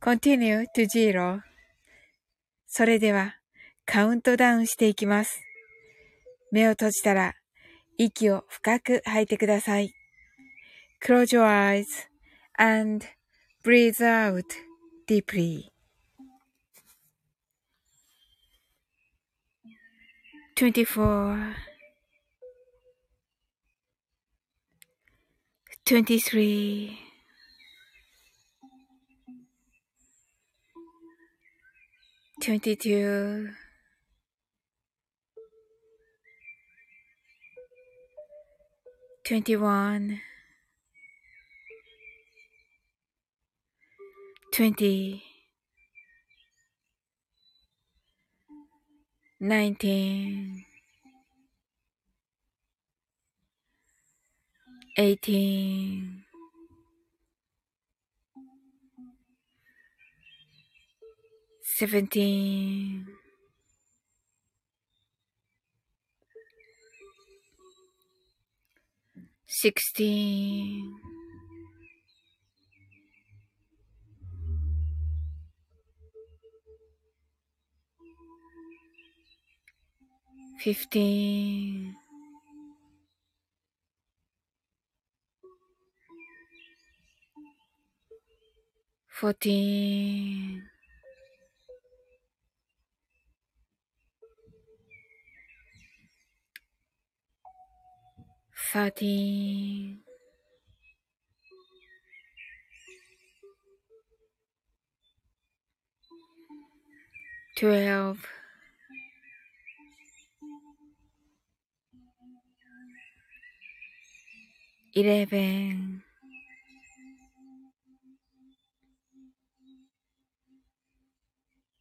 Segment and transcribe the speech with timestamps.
[0.00, 1.42] continue to zero.
[2.66, 3.36] それでは、
[3.86, 5.40] カウントダウンしていきます。
[6.52, 7.34] 目を閉じたら、
[7.96, 9.92] 息を深く吐いてください。
[11.02, 11.84] Close your eyes
[12.58, 13.06] and
[13.64, 14.44] breathe out
[15.06, 15.70] deeply.
[20.56, 21.54] 24
[25.84, 27.07] 23
[32.40, 33.50] 22
[39.24, 40.20] 21
[44.52, 45.22] 20
[49.40, 50.64] 19
[54.96, 56.17] 18
[61.78, 63.06] seventeen,
[69.46, 70.92] sixteen,
[80.58, 81.94] fifteen,
[89.06, 90.64] fourteen,
[98.72, 100.00] thirteen,
[107.56, 108.26] twelve,
[114.94, 116.02] eleven,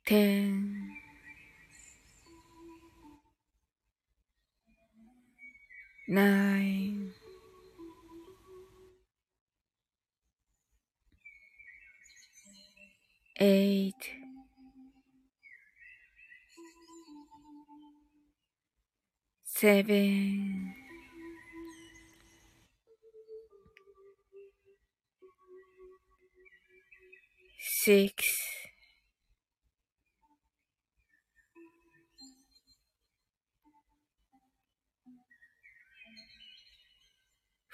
[0.06, 0.77] ten,
[6.07, 7.13] nine,
[13.40, 14.12] eight,
[19.44, 20.73] seven,
[27.84, 28.25] six,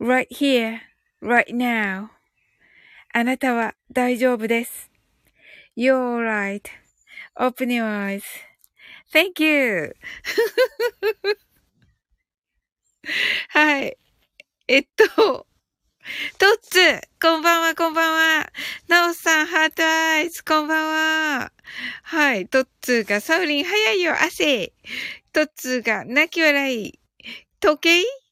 [0.00, 0.80] right here,
[1.20, 2.10] right now.
[3.12, 4.90] あなたは大丈夫です。
[5.76, 6.24] You're
[7.36, 9.94] right.Open your eyes.Thank you.
[13.50, 13.96] はい。
[14.66, 15.46] えっと、
[16.38, 18.52] トッツ、こんばんは、こんばんは。
[18.88, 20.88] ナオさん、ハートアイズ、こんばん
[21.40, 21.52] は。
[22.02, 24.72] はい、トッツが、サウリン、早いよ、汗。
[25.32, 26.98] トッツが、泣き笑い。
[27.60, 28.23] 時計？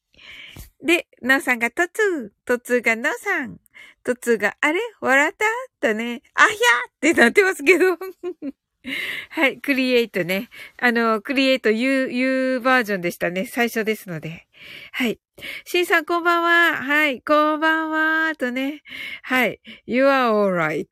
[0.83, 3.57] で、ナオさんが、トツ、トツが、ナオさん。
[4.03, 4.81] トツが、あれ？
[4.99, 5.45] 笑った？
[5.79, 6.57] とね、あひゃ
[6.89, 7.97] ってなってますけど。
[9.29, 10.49] はい、クリエイトね。
[10.77, 13.45] あの、クリエイト U、U バージョンでしたね。
[13.45, 14.45] 最初ですので。
[14.91, 15.21] はい。
[15.63, 16.83] シンさん、こんばんは。
[16.83, 18.35] はい、こんばんは。
[18.35, 18.81] とね。
[19.21, 19.61] はい。
[19.85, 20.87] You are alright.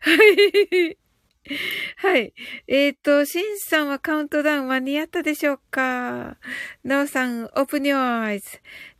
[0.00, 0.96] はい。
[1.96, 2.32] はい。
[2.66, 6.36] えっ、ー、と、シンさんはカウントダウン間に合ったでしょうか？
[6.84, 8.46] ナオさん、 open your eyes。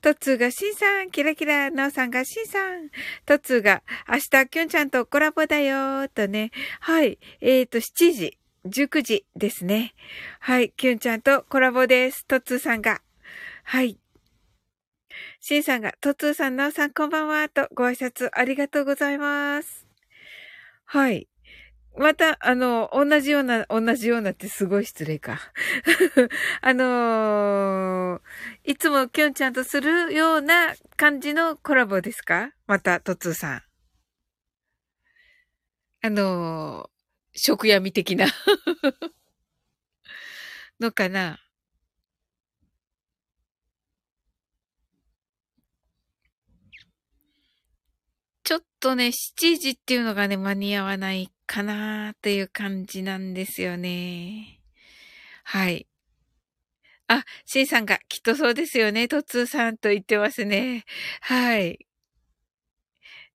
[0.01, 1.71] トッツーがシンさん、キラキラ。
[1.71, 2.91] ナオさんがシンさん。
[3.25, 6.51] トッツーが、明日、キュンちゃんとコラボだよーとね。
[6.81, 7.19] はい。
[7.41, 9.95] えっ、ー、と、7時、19時ですね。
[10.39, 10.73] はい。
[10.77, 12.27] キュンちゃんとコラボです。
[12.27, 13.03] トッツーさんが。
[13.65, 13.99] はい。
[15.41, 17.49] シンさんが、トッツーさん、ナオさん、こんばんは。
[17.49, 19.87] と、ご挨拶ありがとうございます。
[20.85, 21.27] はい。
[21.99, 25.41] また、あの、同じような、同じようなってすごい失礼か。
[26.61, 32.53] あのー、いつもきょんちゃんとするような感じのコラボですか？
[32.67, 33.63] また、とつーさん。
[36.03, 38.27] あのー、食闇的な
[40.81, 41.39] のかな
[48.45, 54.61] ちょっとね、7時っていうのがね、間に合わないかなっていう感じなんですよね。
[55.45, 55.87] はい。
[57.09, 59.09] あ、シンさんがきっとそうですよね。
[59.09, 60.85] トツーさんと言ってますね。
[61.21, 61.87] はい。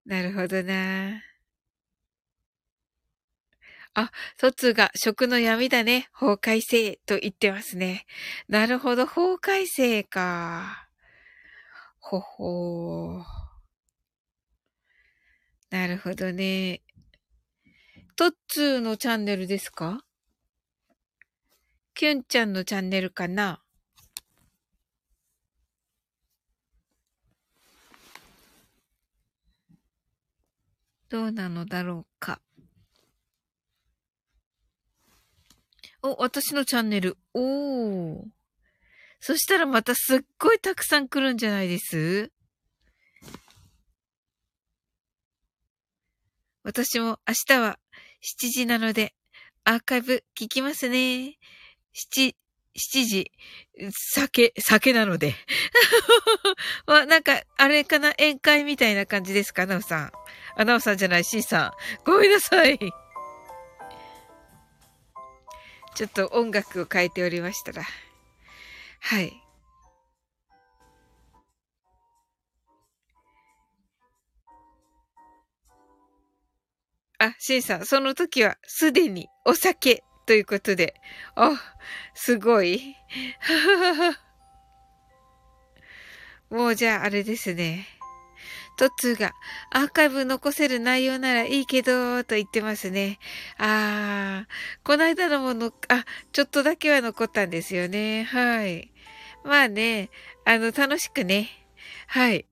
[0.05, 1.21] なるほどな。
[3.93, 6.09] あ、トツーが食の闇だね。
[6.13, 8.05] 法改正と言ってますね。
[8.47, 10.87] なるほど、法改正か。
[11.99, 13.40] ほほー。
[15.71, 16.81] なるほどね。
[18.17, 20.01] トッツーのチャンネルですか？
[21.93, 23.61] キュンちゃんのチャンネルかな？
[31.09, 32.41] どうなのだろうか？
[36.03, 37.17] お、私のチャンネル。
[37.33, 38.23] おー。
[39.21, 42.31] そしたらまたすっごいたくさん来るんじゃないです？
[46.63, 47.79] 私も明日は
[48.23, 49.13] 7時なので、
[49.63, 51.37] アーカイブ聞きますね。
[52.15, 52.35] 7、
[52.77, 53.31] 7時、
[54.13, 55.35] 酒、酒なので。
[56.85, 58.09] わ、なんか、あれかな？
[58.11, 59.65] 宴会みたいな感じですか？
[59.65, 60.11] なおさん。
[60.55, 61.71] あ、なおさんじゃない、しんさん。
[62.05, 62.77] ごめんなさい。
[65.95, 67.83] ちょっと音楽を変えておりましたら。
[69.01, 69.40] はい。
[77.21, 80.95] あ、シンさん、その時はすでにお酒ということで。
[81.35, 81.51] あ、
[82.15, 82.95] すごい。
[86.49, 87.85] もうじゃああれですね。
[88.75, 89.33] トッツーが
[89.69, 93.19] アーカイブ残せる内容ならいいけど、と言ってますね。
[93.59, 94.51] あー、
[94.83, 98.23] この間のもの、あ、ちょっとだけは残ったんですよね。
[98.23, 98.91] はい。
[99.43, 100.09] まあね、
[100.43, 101.51] あの、楽しくね。
[102.07, 102.47] はい。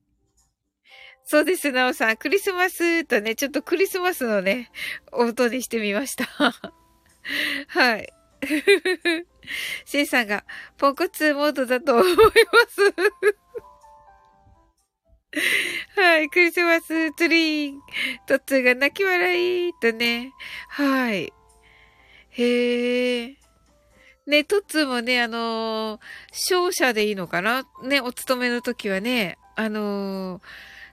[1.31, 2.17] そうです、なおさん。
[2.17, 4.71] クリスマスとね、ちょっとクリスマスのね、
[5.11, 6.25] 音にしてみました。
[7.67, 8.11] はい。
[9.85, 10.43] シンさんが、
[10.79, 12.41] ポンコツモードだと思います。
[16.01, 16.31] はい。
[16.31, 17.75] クリスマスツリー。
[18.25, 20.33] トッツーが泣き笑いとね。
[20.67, 21.31] はい。
[22.31, 23.37] へえ。
[24.25, 27.67] ね、トッツーもね、あのー、勝者でいいのかな？
[27.83, 30.41] ね、お勤めの時はね、あのー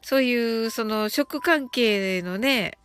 [0.08, 2.78] そういう、その、食関係のね、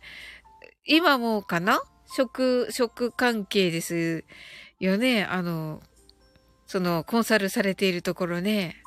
[0.84, 1.80] 今もかな？
[2.16, 4.24] 食、食関係です
[4.80, 5.22] よね。
[5.22, 5.80] あの、
[6.66, 8.82] その、コンサルされているところね。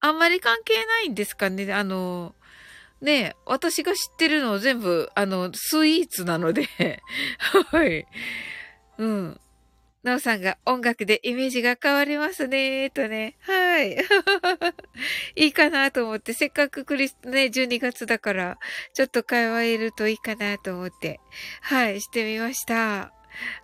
[0.00, 1.72] あんまり関係ないんですかね？
[1.72, 2.34] あの、
[3.00, 6.66] ね私が知ってるの全部、あの、スイーツなので
[7.70, 8.04] はい。
[8.98, 9.40] うん。
[10.02, 13.36] なおさんが音楽でイメージが変わりますね、とね。
[13.40, 13.96] はい。
[15.36, 18.58] いいかなと思って、せっかくクリス、ね、12月だから、
[18.94, 21.20] ちょっと会話えるといいかなと思って、
[21.60, 23.12] はい、してみました。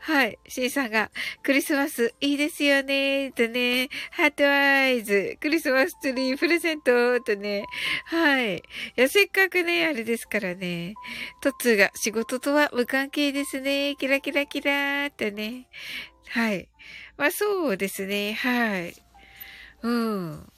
[0.00, 0.38] はい。
[0.48, 1.10] シンさんが、
[1.42, 3.32] クリスマスいいですよね。
[3.32, 7.20] とね、ハートアイズ、クリスマスツリープレゼント。
[7.20, 7.64] とね、
[8.06, 8.56] はい。
[8.56, 8.62] い
[8.96, 10.94] や、せっかくね、あれですからね、
[11.42, 15.10] トッツーが仕事とは無関係ですね、キラキラキラー。
[15.10, 15.68] とね、
[16.30, 16.68] はい。
[17.16, 18.94] まあそうですね、はい。
[19.82, 20.52] うん。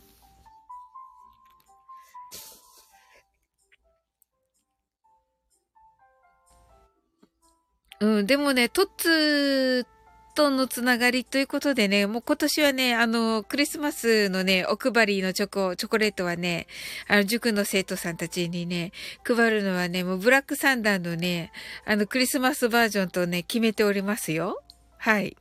[8.01, 9.87] うん、でもね、トッツ
[10.35, 16.67] とのつながりということでね、もう今年はね、あの、クリスマスのね、お配りのチョコ、チョコレートはね、
[17.09, 21.53] あの、塾の生徒さんたちにね、配るのはね、もうブラックサンダーのね、
[21.85, 24.63] あの、クリスマスバージョンとね、決めておりますよ。
[24.97, 25.37] はい。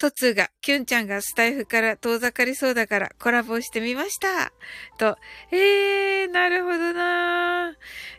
[0.00, 4.50] トツーが、キュンちゃんがスタイフから遠ざかりそうだからコラボしてみました。
[4.96, 5.18] と、
[5.52, 7.74] えー、なるほどな。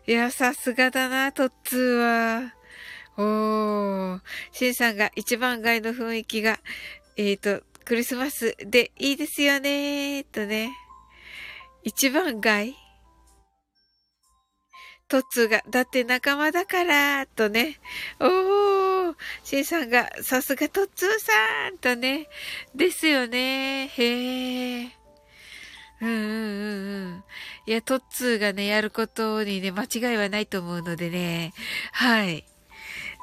[0.06, 2.54] いや、さすがだな、トッツーは。
[3.18, 4.22] おー、
[4.52, 6.60] シンさんが一番街の雰囲気が、
[7.18, 10.70] えっ、ー、と、クリスマスでいいですよねとね。
[11.82, 12.76] 一番街
[15.08, 17.80] トッツーが、だって仲間だから、とね。
[18.20, 18.91] おー、
[19.44, 22.28] シンさんが、さすがトッツーさん、とね。
[22.76, 23.88] ですよね。
[23.88, 24.90] へー。
[26.02, 27.24] うんうんうんうん。
[27.68, 31.54] いや、トッツーがね、やることにね、間違いはないと思うのでね。
[31.92, 32.46] はい。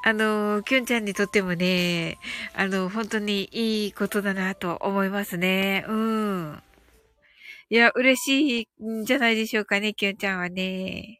[0.03, 2.17] あの、キュンちゃんにとってもね、
[2.53, 5.83] あの、本当にいいことだなと思いますね。
[5.87, 6.63] うん。
[7.69, 11.18] いや、嬉しいんじゃないでしょうかね、キュンちゃんはね。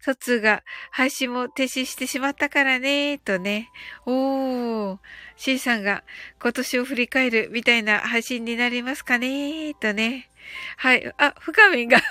[0.00, 3.68] 疎通が配信も停止してしまったからね、とね。
[4.06, 4.98] おー、
[5.36, 6.04] C さんが
[6.40, 10.30] 今年を振り返るみたいな配信になりますかね、とね。
[10.76, 11.12] はい。
[11.18, 11.98] あ、深みが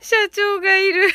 [0.00, 1.08] 社長がいる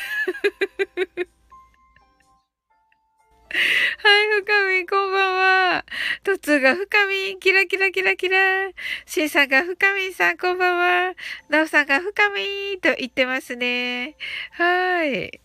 [3.98, 5.84] はい、深み、こんばんは。
[6.22, 8.70] とつが深み、キラキラキラキラ。
[9.06, 10.76] しさんが深みさん、こんばん
[11.08, 11.14] は。
[11.48, 14.16] なおさんが深みと言ってますね。
[14.52, 15.40] はい。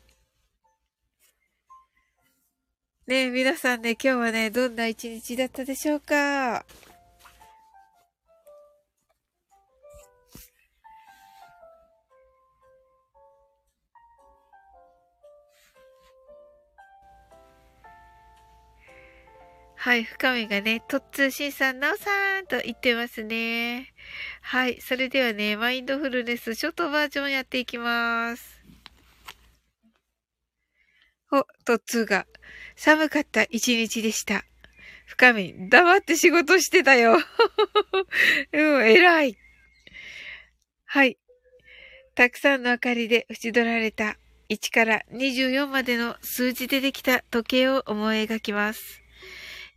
[3.07, 6.65] ね皆さんね、今日はね、どんな一日だったでしょうか？
[19.83, 23.93] はい、深みがね、とっつーしんさん、なおさんと言ってますね。
[24.41, 28.61] はい、それではね、マインドフルネスショートバージョンやっていきます。
[31.33, 32.25] お、とっつーが、
[32.77, 34.45] 寒かった一日でした。
[35.05, 37.17] 深み、黙って仕事してたよ。
[38.53, 39.37] うん、偉い。
[40.85, 41.17] はい。
[42.15, 44.15] たくさんの明かりで縁取られた
[44.47, 49.02] 1から24までの数字でできた時計を思い描きます。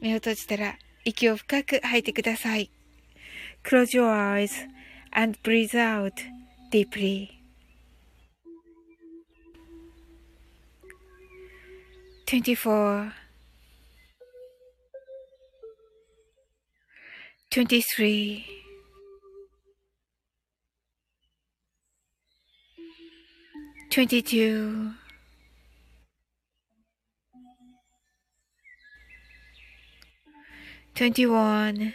[0.00, 2.70] 目を閉じたら息を深く吐いてください。
[3.64, 4.50] Close your eyes
[5.12, 6.12] and breathe out
[6.70, 7.38] deeply.
[12.26, 13.12] 24
[17.50, 18.44] 23
[23.90, 25.07] 22
[30.98, 31.94] 21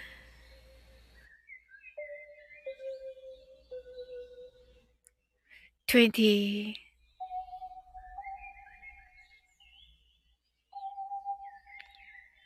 [5.87, 6.77] 20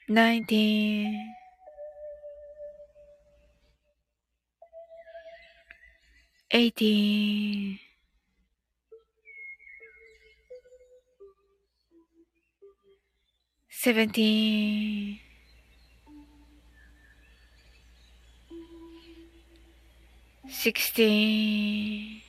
[0.10, 1.36] 19
[6.50, 7.80] 18
[13.70, 15.27] 17
[20.50, 22.22] sixteen,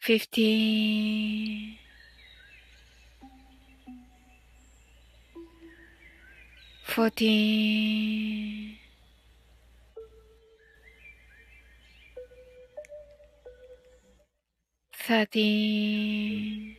[0.00, 1.78] fifteen,
[6.84, 8.76] fourteen,
[14.94, 16.76] thirteen,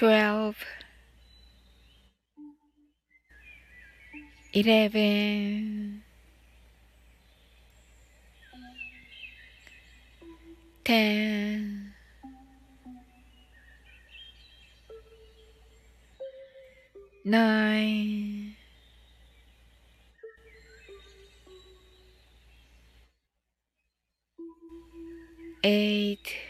[0.00, 0.56] twelve,
[4.54, 6.02] eleven,
[10.82, 11.92] ten,
[17.22, 18.56] nine,
[25.62, 26.49] eight,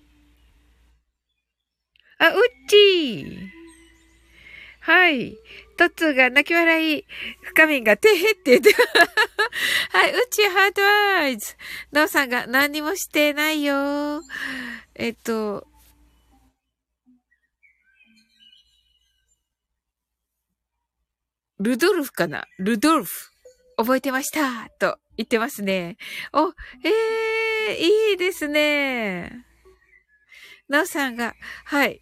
[2.21, 3.49] あ、うっちー。
[4.81, 5.35] はい。
[5.75, 7.05] トッツーが泣き笑い。
[7.41, 8.75] 深みんがてへって言って。
[9.89, 10.13] はい。
[10.13, 10.81] うっちーハート
[11.23, 11.55] アイズ。
[11.91, 14.21] なおさんが何にもしてないよ。
[14.93, 15.67] えっと、
[21.59, 22.45] ルドルフかな？
[22.59, 23.31] ルドルフ。
[23.77, 25.97] 覚えてましたと言ってますね。
[26.33, 26.53] お、
[26.83, 26.89] え
[27.71, 29.43] えー、いいですね。
[30.67, 31.33] なおさんが、
[31.65, 31.99] はい。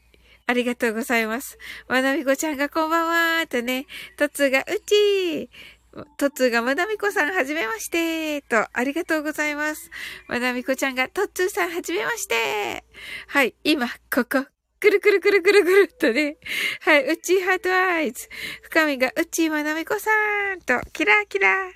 [0.49, 1.59] ありがとうございます。
[1.87, 3.85] まなみこちゃんがこんばんはとね、
[4.17, 9.91] とつがうちーとつがまなみこさんはじめましてと、ありがとうございます。
[10.27, 12.83] まなみこちゃんがとつーさんはじめまして
[13.27, 14.47] はい、今、ここ、
[14.79, 16.37] くるくるくるくるくるっとね。
[16.81, 18.27] はい、うちハートアイズ。
[18.63, 20.09] 深みがうちまなみこさ
[20.55, 21.69] んと、キラキラ。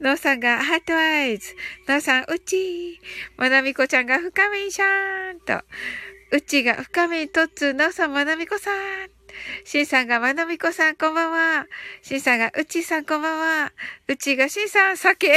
[0.00, 1.54] のうさんがハートアイズ。
[1.86, 2.98] のうさんうち。
[3.36, 5.62] まなみこちゃんが深みしゃーんと。
[6.34, 8.74] うちが深みとっつのうさんまなみこさん。
[9.64, 11.66] しんさんがまなみこさんこんばんは。
[12.02, 13.72] しんさんがうちさんこんばんは。
[14.08, 15.36] うちがしんさん酒。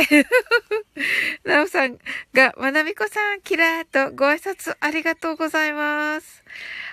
[1.46, 2.00] なおさん
[2.34, 6.44] がまなみこさんキラーとご挨拶ありがとうございます。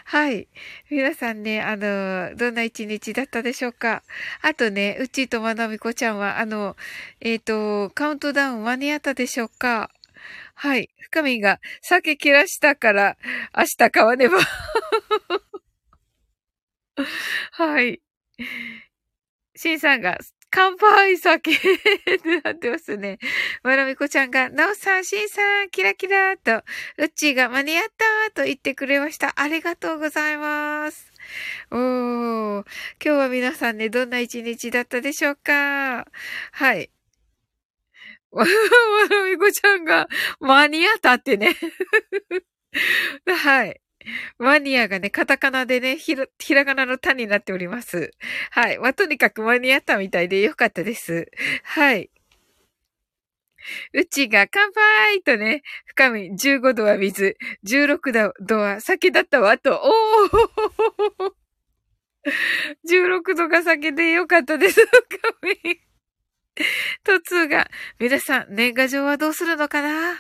[0.05, 0.49] はい。
[0.91, 4.03] 皆さんね、あの、どんな一日だったでしょうか。
[4.43, 6.77] あとね、うちとまなみこちゃんは、あの、
[7.23, 9.91] えっ、と、カウントダウン間に合ったでしょうか。
[10.55, 10.89] はい。
[11.01, 13.17] 深みが酒切らしたから
[13.57, 14.39] 明日買わねば。
[17.53, 18.01] はい。
[19.57, 20.19] しんさんが、
[20.51, 21.57] 乾杯酒っ
[22.23, 23.19] てなってますね。
[23.65, 26.63] まなみこちゃんが、なおさん、しんさん、キラキラと、
[26.99, 29.33] うっちーが間に合ったと言ってくれました。
[29.37, 31.13] ありがとうございます。
[31.73, 32.65] おー、今
[33.01, 36.07] 日は皆さんね、どんな一日だったでしょうか
[36.53, 36.94] はい。
[38.35, 40.09] まなみこちゃんが、
[40.41, 41.57] 間に合ったってね。
[43.27, 43.81] はい。
[44.39, 48.11] マニアがね、カタカナでね、ひら、ひらがなの他になっております。
[48.51, 48.79] はい。
[48.79, 51.31] まあ、とにかく間に合ったみたいでよかったです。
[51.63, 52.11] はい。
[53.95, 61.33] うちが乾杯とね、深み15度は水、16度は酒だったわと、おー
[62.89, 64.99] !16 度が酒でよかったです、深
[65.65, 65.84] み。
[67.05, 70.15] トッツーが、皆さん、年賀状はどうするのかな？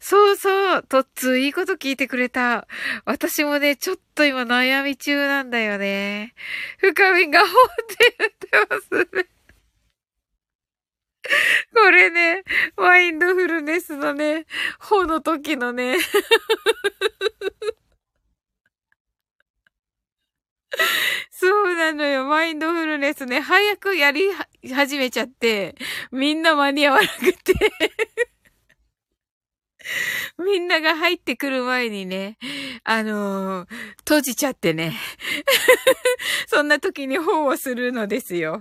[0.00, 2.66] そうそう、トッツーいいこと聞いてくれた。
[3.04, 6.34] 私もね、ちょっと今悩み中なんだよね。
[6.78, 7.50] 深みがほっ
[7.96, 9.28] て言ってますね。
[11.74, 12.44] これね、
[12.76, 14.46] マインドフルネスのね、
[14.78, 15.96] ほの時のね、
[21.40, 22.24] そうなのよ。
[22.24, 24.24] マインドフルネスね、早くやり
[24.74, 25.76] 始めちゃって、
[26.10, 27.54] みんな間に合わなくて。
[30.44, 32.38] みんなが入ってくる前にね、
[32.82, 34.94] あのー、閉じちゃってね。
[36.50, 38.60] そんな時に本をするのですよ。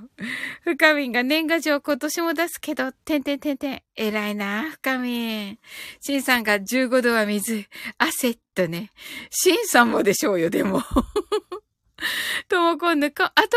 [0.62, 3.82] 深みんが年賀状今年も出すけど、てんてんてんてん。
[3.96, 5.60] 偉いな、深みん。
[6.00, 7.66] しんさんが15度は水、
[7.98, 8.92] 汗っとね。
[9.32, 10.84] しんさんもでしょうよ、でも。
[12.48, 13.48] ともこんぬ、こ、あ、とも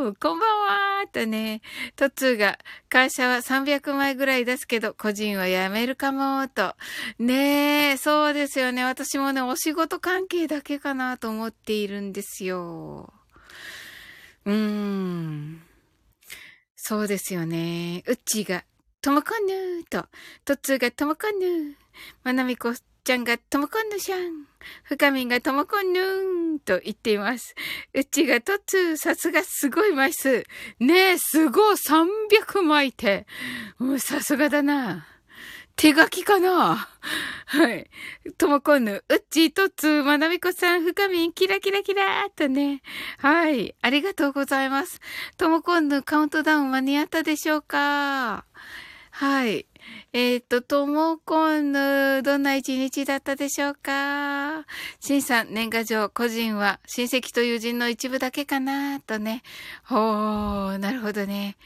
[0.00, 1.62] こんぬ、こんばんはとね、
[1.96, 6.74] とつーが、会社は300枚ぐらい出すけど、個人は辞めるかも、と。
[7.18, 8.84] ねえ、そうですよね。
[8.84, 13.12] 私もね、お仕事関係だけかなと思っているんですよ。
[14.44, 15.62] うーん。
[16.76, 18.02] そうですよね。
[18.06, 18.64] うっちが、
[19.00, 20.06] ともこんぬと、
[20.44, 21.76] とつーがともこんぬ
[22.24, 24.46] まなみこちゃんがともこんぬしゃん。
[24.82, 27.54] 深みんがともこんぬーんと言っています。
[27.92, 30.46] うちがとつ、さすがすごい枚数。
[30.80, 33.26] ねえ、すごい、300枚って。
[33.78, 35.06] もうさすがだな。
[35.76, 36.88] 手書きかな
[37.44, 37.90] はい。
[38.38, 42.80] ともこんぬ、うっちーとつ、まなみこさん、深みん、キラキラキラーっとね。
[43.18, 43.74] はい。
[43.82, 45.02] ありがとうございます。
[45.36, 48.46] ともこんぬ、カウントダウン間に合ったでしょうか
[49.10, 49.66] はい。
[50.12, 54.64] えっ、ー、と、ともこんぬ、どんな一日だったでしょうか？
[55.00, 59.42] しんさん、年賀状、個人は親戚と友人の一部だけかなとね。
[59.90, 61.56] おー、なるほどね。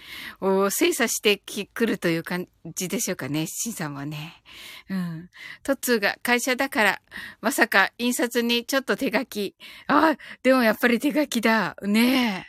[0.40, 3.46] お精査してくるという感じでしょうかね。
[3.46, 4.42] しんさんもね。
[4.88, 5.30] うん。
[5.62, 7.02] とつが会社だから、
[7.42, 9.56] まさか印刷にちょっと手書き。
[9.88, 11.76] あ、でもやっぱり手書きだ。
[11.82, 12.46] ね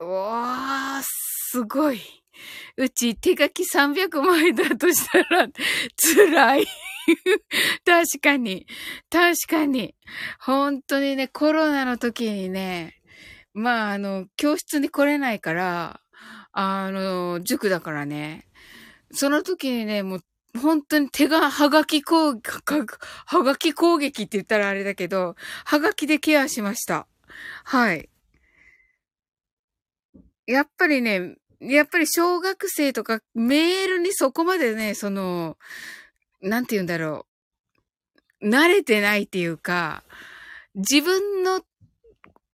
[0.00, 0.04] え。
[0.04, 2.23] おー、すごい。
[2.76, 5.48] うち手書き300枚だとしたら
[5.96, 6.66] 辛い。
[7.84, 8.66] 確かに。
[9.10, 9.94] 確かに。
[10.40, 13.00] 本当にね、コロナの時にね、
[13.52, 16.00] まあ、あの、教室に来れないから、
[16.52, 18.48] あの、塾だからね。
[19.12, 20.20] その時にね、もう、
[20.58, 22.50] 本当に手が、はがき攻撃、
[23.26, 27.06] はがき攻撃って言ったらあれだけど、はがきでケアしました。
[27.64, 28.08] はい。
[30.46, 35.56] やっぱりね、やっぱり小学生とかメールにそこまでね、その、
[36.40, 37.26] なんて言うんだろ
[38.40, 38.48] う。
[38.48, 40.04] 慣れてないっていうか、
[40.74, 41.62] 自分の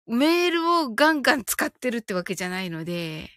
[0.07, 3.29] メールをガンガン使ってるってわけじゃないので、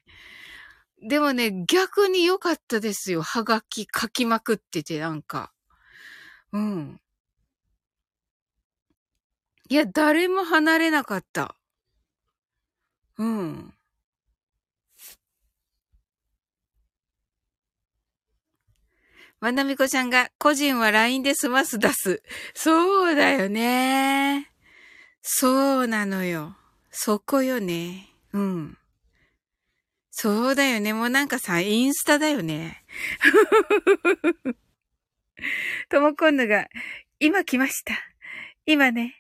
[1.03, 3.23] でもね、逆に良かったですよ。
[3.23, 5.53] はがき書きまくってて、なんか。
[6.53, 7.01] うん。
[9.69, 11.57] いや、誰も離れなかった。
[13.19, 13.75] うん。
[19.41, 22.23] まなみこちゃんが個人は LINE で済ます出す。
[22.55, 24.51] そうだよね。
[25.23, 26.57] そうなのよ。
[26.91, 28.09] そこよね。
[28.33, 28.79] うん。
[30.11, 30.93] そうだよね。
[30.93, 32.85] もうなんかさ、インスタだよね。
[35.89, 36.69] ともこんぬが、
[37.19, 37.95] 今来ました。
[38.67, 39.17] 今ね。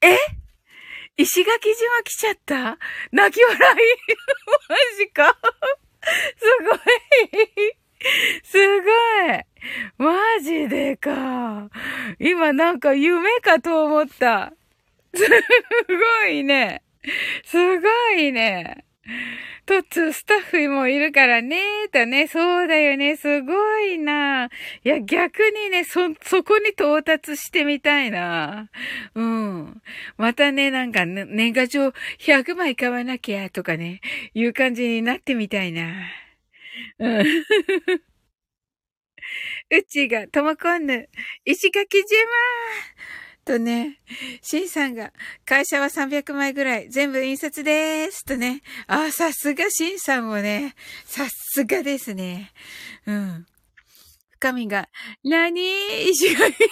[0.00, 0.16] え？
[1.18, 2.78] 石垣島来ちゃった？
[3.12, 3.60] 泣き笑い？
[4.68, 5.36] マジか？
[6.38, 6.78] すごい
[8.44, 8.90] すごい
[9.98, 11.68] マジでか。
[12.18, 14.52] 今なんか夢かと思った。
[15.14, 15.22] す
[16.22, 16.82] ごいね。
[17.44, 18.84] すごいね。
[19.64, 24.46] とつ、スタッフもいるからね、とね、そうだよね、すごいな。
[24.46, 24.48] い
[24.88, 28.70] や、逆にね、そ、そこに到達してみたいな。
[29.14, 29.82] うん。
[30.16, 34.00] またね、なんか、年賀状100枚買わなきゃ、とかね、
[34.32, 35.92] いう感じになってみたいな。
[36.98, 37.26] うん。
[39.70, 41.08] うちが、ともこんぬ、
[41.44, 42.06] 石垣島
[43.44, 44.00] とね、
[44.42, 45.12] しんさんが、
[45.44, 48.24] 会社は300枚ぐらい、全部印刷でーす。
[48.24, 52.52] とね、あ、さすがしんさんもね、さすがですね。
[53.06, 53.46] うん。
[54.30, 54.88] 深みが、
[55.24, 55.62] なに
[56.10, 56.68] 石垣島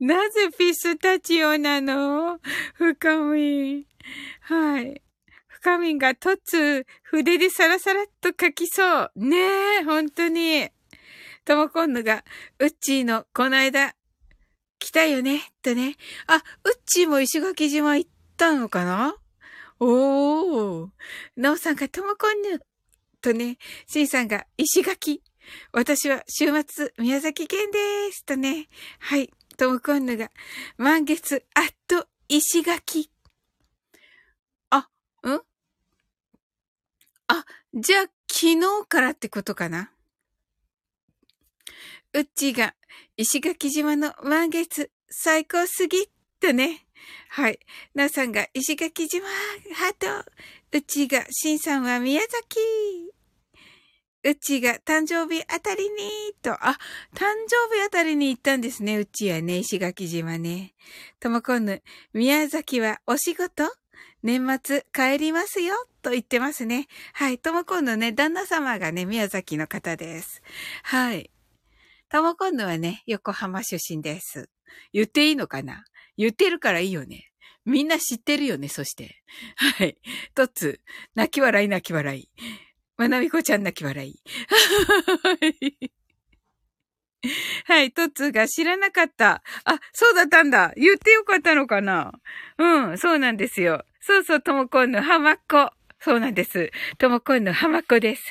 [0.00, 2.38] なぜピスタチオなの?
[2.74, 3.86] 深み。
[4.40, 5.02] はい。
[5.60, 9.12] 深みがとつ、筆でサラサラっと書きそう。
[9.16, 10.68] ねえ、本当に。
[11.44, 12.24] ともこんぬが、
[12.60, 13.96] うっちーの、こないだ、
[14.78, 15.96] 来たよね、とね。
[16.28, 16.42] あ、うっ
[16.86, 19.16] ちーも石垣島行ったのかな？
[19.80, 20.88] おー。
[21.36, 22.60] なおさんがともこんぬ、
[23.20, 23.58] とね。
[23.88, 25.24] しんさんが石垣。
[25.72, 28.68] 私は週末、宮崎県です、とね。
[29.00, 29.32] はい。
[29.56, 30.30] ともこんぬが、
[30.76, 33.10] 満月、あっと、石垣。
[35.24, 35.40] ん？
[37.28, 39.90] あ、じゃあ、昨日からってことかな？
[42.14, 42.74] うちが、
[43.16, 46.08] 石垣島の満月、最高すぎっ
[46.40, 46.86] てね。
[47.28, 47.58] はい。
[47.94, 50.30] なさんが、石垣島、ハート。
[50.72, 53.10] うちが、しんさんは宮崎。
[54.24, 56.78] うちが誕生日あたりに、と、あ、
[57.14, 60.74] 誕生日あたりに行ったんですね、うちはね、石垣島ね。
[61.20, 63.64] ともこんぬ、宮崎はお仕事？
[64.22, 66.88] 年末帰りますよ、と言ってますね。
[67.12, 70.42] はい、ともこんぬね、旦那様がね、宮崎の方です。
[70.82, 71.30] はい。
[72.08, 74.48] ともこんぬはね、横浜出身です。
[74.92, 75.84] 言っていいのかな？
[76.16, 77.30] 言ってるからいいよね。
[77.64, 79.22] みんな知ってるよね、そして。
[79.56, 79.98] はい。
[80.34, 80.80] とつ、
[81.14, 82.30] 泣き笑い泣き笑い。
[82.96, 84.22] まなみこちゃん泣き笑い。
[87.66, 89.42] はい、トツが知らなかった。
[89.64, 90.72] あ、そうだったんだ。
[90.76, 92.12] 言ってよかったのかな？
[92.58, 93.84] うん、そうなんですよ。
[94.00, 95.70] そうそう、ともこんの浜っ子。
[96.00, 96.70] そうなんです。
[96.98, 98.22] ともこんの浜っ子です。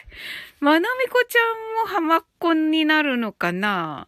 [0.59, 1.39] まなみこちゃ
[1.83, 4.07] んも浜っ子になるのかな？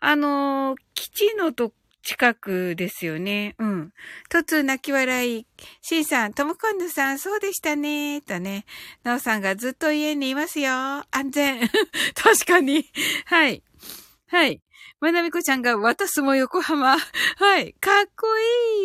[0.00, 3.54] あの基地のと近くですよね。
[3.58, 3.92] うん。
[4.28, 5.46] とつ泣き笑い。
[5.82, 8.20] しんさん、ともこんぬさん、そうでしたね。
[8.20, 8.64] とね。
[9.02, 10.70] なおさんがずっと家にいますよ。
[10.70, 11.60] 安全。
[12.14, 12.86] 確かに。
[13.24, 13.62] はい。
[14.28, 14.60] はい。
[15.06, 16.98] まなみこちゃんが、渡すも横浜。
[17.38, 17.74] はい。
[17.74, 18.26] かっこ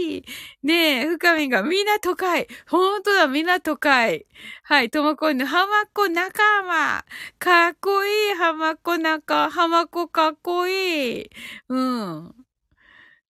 [0.05, 0.25] いい。
[0.61, 2.47] ねえ、深みが、みんな都会。
[2.67, 4.27] ほんとだ、みんな都会。
[4.61, 4.91] はい。
[4.91, 7.05] ともこんぬ、浜っ子仲間。
[7.39, 11.29] かっこいい、浜っ子仲、浜っ子かっこいい。
[11.69, 12.35] うん。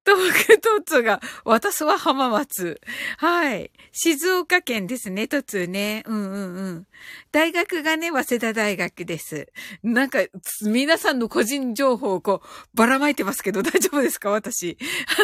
[0.05, 2.81] 東北トツが、私は浜松。
[3.17, 3.71] はい。
[3.91, 6.03] 静岡県ですね、トツね。
[6.07, 6.87] うんうんうん。
[7.31, 9.47] 大学がね、早稲田大学です。
[9.83, 10.19] なんか、
[10.65, 14.31] 皆さんの個人情報をこう、ばらまいてますけど、 大丈夫ですか？
[14.31, 14.77] 私。
[15.07, 15.23] は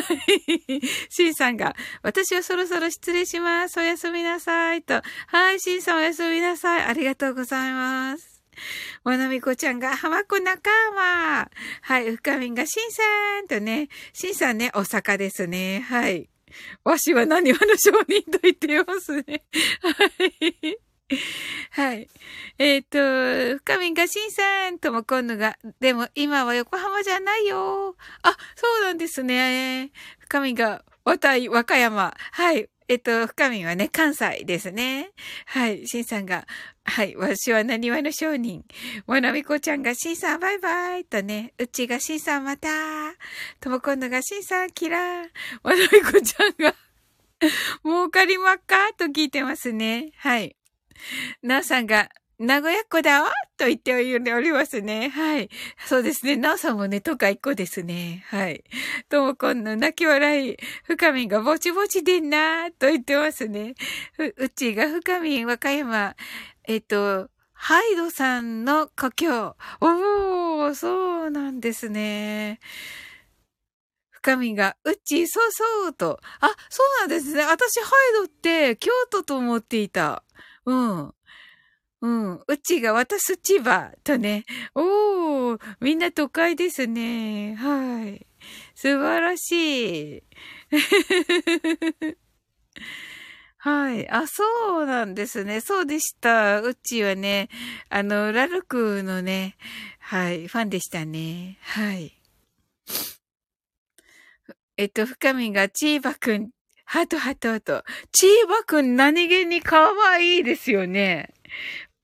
[0.74, 0.82] い。
[1.10, 3.80] シンさんが、私はそろそろ失礼します。
[3.80, 4.84] おやすみなさい。
[4.84, 5.02] と。
[5.28, 6.84] はい、シンさんおやすみなさい。
[6.84, 8.37] ありがとうございます。
[9.04, 11.50] まなみこちゃんが浜子仲間。
[11.82, 13.04] はい、深みんがしんさ
[13.42, 15.82] んとね、しんさんね、大阪ですね。
[15.82, 16.30] はい。
[16.84, 19.44] わしは何話の商人と言ってますね。
[19.82, 19.92] は
[20.36, 20.88] い。
[21.72, 22.10] はい。
[22.58, 27.96] えっ、ー、と、深みがしんさんとも今度が、でも今は横浜じゃないよ。
[28.24, 29.92] あ、そうなんですね。
[30.20, 32.14] 深みが、わたい、和歌山。
[32.32, 32.70] はい。
[32.90, 35.12] えっと、深みはね、関西ですね。
[35.46, 35.86] はい。
[35.88, 36.48] しんさんが、
[36.86, 37.16] はい。
[37.18, 38.64] わしは何話の商人。
[39.08, 42.70] わなみこちゃんが、しんさんバイバイとね、うちがしんさんまた。
[43.60, 45.30] ともこんのが、しんさんキラー。
[45.64, 46.76] わなみこちゃんが
[47.84, 48.94] 儲かりまっか？
[48.98, 50.12] と聞いてますね。
[50.18, 50.56] はい。
[51.44, 55.10] なおさんが、名古屋っ子だわと言っておりますね。
[55.10, 55.50] はい。
[55.88, 56.36] そうですね。
[56.36, 58.24] なおさんもね、都会っ子ですね。
[58.28, 58.64] はい。
[59.10, 63.74] ともこんの泣き笑い、深みがぼちぼちでんなと言ってますね。
[64.38, 66.16] う、ちが深み、和歌山、
[66.68, 69.56] えっと、ハイドさんの故郷。
[69.82, 72.60] おー、そうなんですね。
[74.12, 76.20] 深みが、うち、そうそうと。
[76.40, 77.44] あ、そうなんですね。
[77.46, 80.24] 私、ハイドって京都と思っていた。
[80.66, 81.14] うん。
[82.02, 82.42] うん。
[82.48, 84.46] うちが私千葉とね。
[84.76, 87.56] おー、みんな都会ですね。
[87.56, 88.28] はい。
[88.76, 90.24] 素晴らしい。
[93.58, 94.08] はい。
[94.10, 95.62] あ、そうなんですね。
[95.62, 96.62] そうでした。
[96.62, 97.50] うちはね、
[97.90, 99.58] あの、ラルクのね、
[100.00, 101.58] はい、ファンでしたね。
[101.62, 102.14] はい。
[104.78, 106.52] えっと、深みがチーバくん、
[106.86, 107.84] ハトハトと。
[108.12, 111.34] チーバくん何気に可愛いですよね。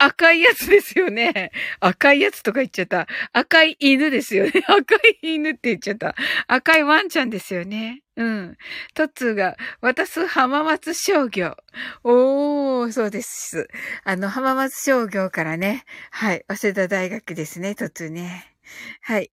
[0.06, 1.52] 赤いやつですよね。
[1.80, 3.08] 赤いやつとか言っちゃった。
[3.32, 4.52] 赤い犬ですよね。
[4.68, 6.14] 赤い犬って言っちゃった。
[6.48, 8.02] 赤いワンちゃんですよね。
[8.18, 8.58] うん。
[8.94, 11.56] トッツーが、渡す浜松商業。
[12.04, 13.70] おー、そうです。
[14.04, 15.86] あの、浜松商業からね。
[16.12, 16.44] はい。
[16.50, 18.54] 早稲田大学ですね、トッツーね。
[19.02, 19.32] はい。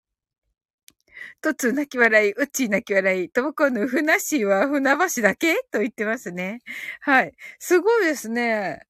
[1.42, 5.56] トッツ泣き笑い、うっちー泣き笑い、ともこのふなしーは船橋だけ？
[5.72, 6.62] と言ってますね。
[7.02, 7.34] はい。
[7.60, 8.82] すごいですね。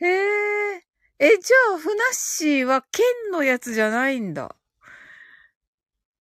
[0.00, 0.06] へ
[0.76, 0.89] え。
[1.22, 4.56] え、じゃあ、ふなっしーは県のやつじゃないんだ。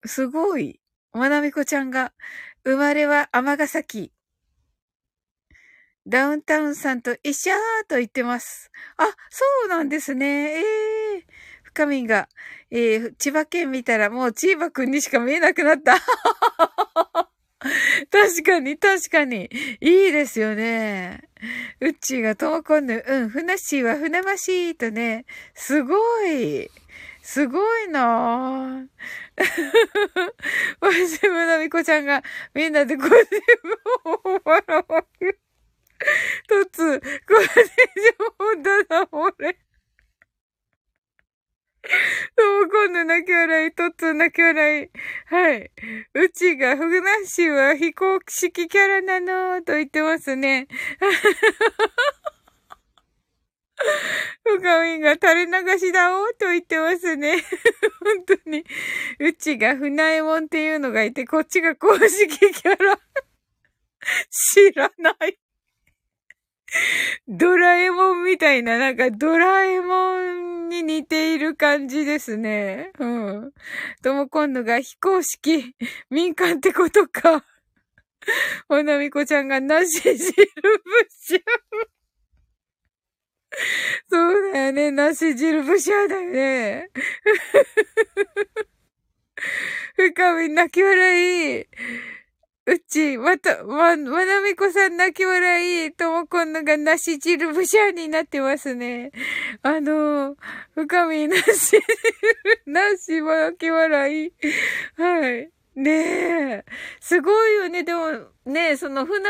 [0.03, 0.81] すごい。
[1.13, 2.13] まなみこちゃんが、
[2.63, 4.11] 生まれは尼崎。
[6.07, 7.55] ダウンタウンさんと一緒ー
[7.87, 8.71] と言ってます。
[8.97, 10.25] あ、そうなんですね。
[10.25, 11.23] ええー。
[11.61, 12.27] 深みが、
[12.71, 15.97] えー、千葉県見たらもう千葉くんにしか見えなくなった。
[18.11, 19.49] 確かに、確かに。
[19.81, 21.21] いいですよね。
[21.79, 26.69] うっちーがともこんぬ、うん、ふなっしーはふなましーとね、すごい。
[27.21, 28.87] すごいなぁ。
[30.79, 35.39] わしむなみこちゃんがみんなでご自分を笑わる。
[36.47, 37.51] とつ、ご自
[38.37, 39.57] 分だな、俺。
[42.35, 44.89] どうも今度泣き笑い、とっつ泣き笑い。
[45.27, 45.71] はい。
[46.13, 50.67] うちが、ふぐなしは飛行式キャラなのー、と言ってますね。
[54.43, 57.37] ふかみんが垂れ流しだおーと言ってますね。
[58.03, 58.65] 本当に。
[59.19, 62.99] うちが船右衛門っていうのがいて、こっちが公式キャラ。
[64.29, 65.37] 知らない。
[67.27, 72.91] ドラえもんみたいな、なんかドラえもんに似ている感じですね。
[72.99, 73.53] うん。
[74.01, 75.75] とも今度が非公式、
[76.09, 77.45] 民間ってことか。
[78.69, 80.19] おなみこちゃんがなし汁ぶ
[81.09, 81.39] しゃ。
[84.09, 84.91] そうだよね。
[84.91, 86.89] なし汁ぶしゃだよね。
[89.95, 91.67] 深み泣き笑い。
[92.69, 99.13] うち、また、ま、まなみこさん泣き笑い、ともこんのがなし汁ぶしゃになってますね。
[99.61, 100.35] あの、
[100.75, 101.79] 深みなし、
[102.67, 104.33] なし泣き笑い。
[104.97, 105.49] はい。
[105.77, 106.65] ねえ。
[106.99, 107.85] すごいよね。
[107.85, 108.11] でも、
[108.45, 109.29] ねえその船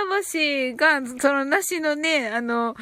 [0.71, 2.75] 橋が、そのなしのね、あの、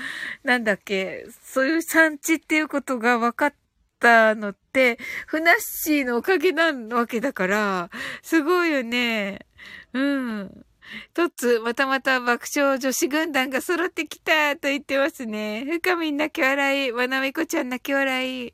[0.43, 3.53] なんだっけ、そういう産地っていうことが分かっ
[3.99, 5.51] たのって、船
[5.86, 7.89] 橋のおかげなわけだから、
[8.21, 9.45] すごいよね。
[9.93, 10.65] うん。
[11.13, 15.65] とつ、またまた爆笑女子軍団が揃ってきたと言ってますね。
[15.65, 16.91] 深みん泣き笑い。
[16.91, 18.53] わなみこちゃん泣き笑い。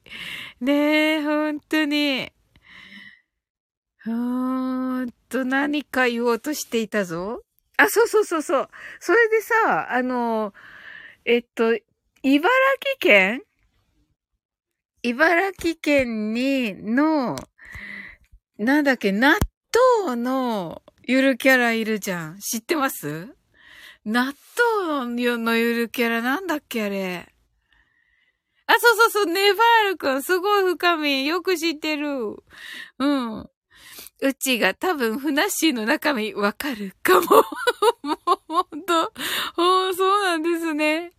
[0.61, 2.31] ねえ、ほんとに。
[4.05, 7.41] うーんと、何か言おうとしていたぞ。
[7.77, 8.69] あ、そうそうそうそう。
[8.99, 10.53] それでさ、あの、
[11.25, 11.75] えっと、
[12.23, 12.49] 茨
[12.83, 13.43] 城県
[15.03, 17.35] 茨城県に、の、
[18.57, 19.37] なんだっけ、納
[20.05, 22.39] 豆のゆるキャラいるじゃん。
[22.39, 23.35] 知ってます？
[24.05, 24.33] 納
[24.95, 27.27] 豆のゆるキャラなんだっけあれ。
[28.67, 30.21] あ、そうそうそう、ネバールくん。
[30.21, 31.25] すごい深み。
[31.25, 32.35] よく知ってる。
[32.99, 33.49] うん。
[34.23, 37.43] うちが多分、ふなっしーの中身わかるかも。
[38.03, 39.11] もう、ほんと。
[39.57, 41.11] おそうなんですね。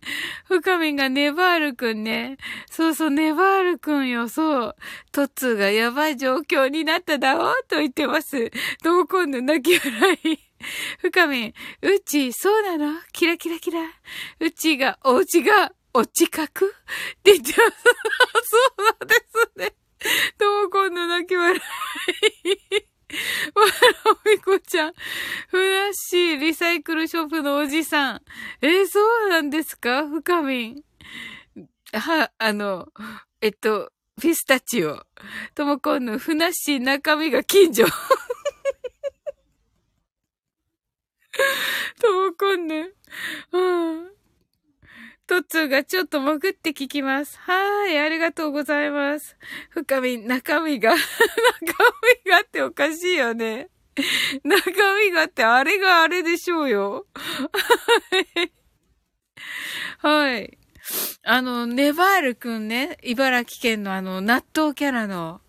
[0.47, 2.37] 深みがネバールくんね。
[2.71, 4.75] そうそう、ネバールくんよ、そう。
[5.11, 8.51] トッツーがやばい状況になっただろうと言ってます。
[8.83, 10.39] どう今度泣き笑い。
[10.99, 13.01] 深み、うち、そうなの？
[13.11, 13.81] キラキラキラ。
[14.39, 16.67] うちが、お家が、お近く？
[16.67, 18.47] って言ってます。
[18.47, 19.75] そうなんですね。
[20.37, 22.92] どう今度泣き笑い。
[23.55, 23.71] わら
[24.31, 24.93] みこちゃん。
[25.49, 28.21] ふなっしーリサイクルショップのおじさん。
[28.61, 30.07] えー、そうなんですか？
[30.07, 30.83] 深みん。
[31.93, 32.87] は、あの、
[33.41, 35.05] えっと、ピスタチオ。
[35.55, 37.85] ともこんのふなっしー中身が近所。
[41.99, 42.95] ともこんぬ。
[43.51, 44.11] うん。
[45.25, 47.39] トッツーがちょっと潜って聞きます。
[47.39, 49.37] はい、ありがとうございます。
[49.69, 50.99] 深み、中身が、 中
[52.25, 53.69] 身がっておかしいよね。
[54.43, 54.59] 中
[55.05, 57.07] 身がってあれがあれでしょうよ。
[59.99, 60.57] はい。
[61.23, 65.39] あの、ネバールくんね、茨城県のあの、納豆キャラの、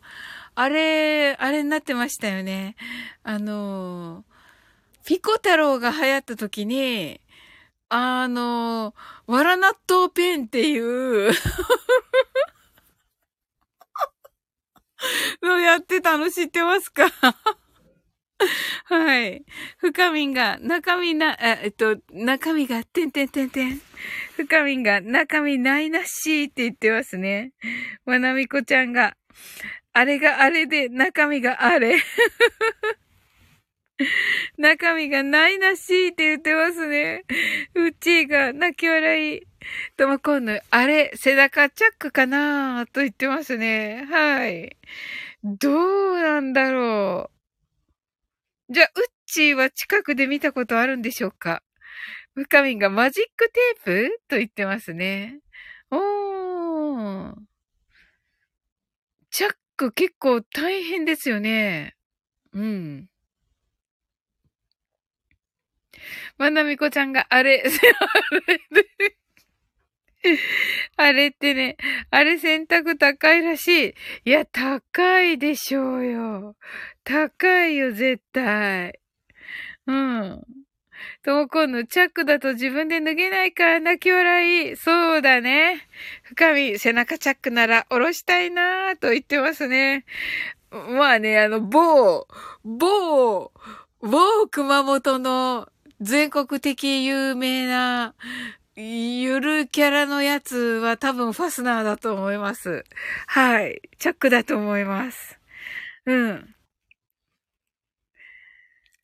[0.55, 2.77] あれ、あれになってましたよね。
[3.25, 4.25] あの、
[5.05, 7.21] ピコ太郎が流行った時に、
[7.97, 8.93] あの、
[9.29, 11.31] わら納豆ペンっていう
[15.41, 17.09] のやってたの知ってますか？
[18.87, 19.45] はい。
[19.79, 23.81] 深みんが、中身な、えっと、中身が、てんてんてんてん。
[24.37, 27.53] 深みんが、中身ないなしって言ってますね。
[28.05, 29.17] まなみこちゃんが、
[29.93, 31.97] あれがあれで、中身があれ。
[34.59, 37.25] 中身がないなしいって言ってますね。
[37.75, 39.43] うちが泣き笑い。
[39.97, 44.05] ともこんぬ、あれ、背中チャックかなと言ってますね。
[44.11, 44.77] はい。
[45.45, 45.71] ど
[46.13, 47.31] うなんだろ
[48.69, 48.73] う。
[48.73, 51.63] じゃあ、うっちーは近くで見たことあるんでしょうか
[52.35, 54.21] ムカミンがマジックテープ？
[54.29, 55.41] と言ってますね。
[55.91, 57.35] おー。
[59.31, 61.95] チャック結構大変ですよね。
[62.53, 63.09] うん。
[66.38, 67.64] まなみこちゃんが、あれ、
[70.97, 71.77] あれってね、
[72.11, 73.95] あれ洗濯高いらしい。
[74.25, 76.57] いや、高いでしょうよ。
[77.05, 78.99] 高いよ、絶対。
[79.87, 80.43] うん。
[81.23, 84.77] ともこんのチャックだと自分で脱げないから泣き笑い。
[84.77, 85.88] そうだね。
[86.23, 90.05] 深み、背中チャックなら下ろしたいなぁと言ってますね。
[90.71, 92.27] まあね、あの、某、
[92.65, 93.52] 某、
[94.00, 95.69] 某熊本の
[96.05, 98.15] 全国的有名な、
[98.77, 102.85] ゆるキャラのやつは多分ファスナーだと思います。
[103.27, 103.81] はい。
[103.98, 105.40] チャックだと思います。
[106.05, 106.55] うん。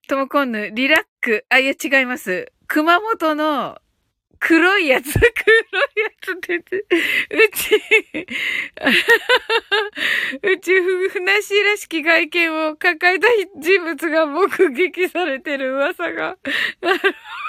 [0.09, 1.47] ともこんぬ、リラック。
[1.49, 2.53] あ、いや違います。
[2.67, 3.79] 熊本の
[4.41, 6.63] 黒いやつ、黒いやつってう
[7.53, 7.77] ち、
[10.43, 10.81] うち、
[11.11, 13.29] ふなしらしき外見を抱えた
[13.61, 16.39] 人物が目撃されてる噂が。
[16.81, 16.99] なる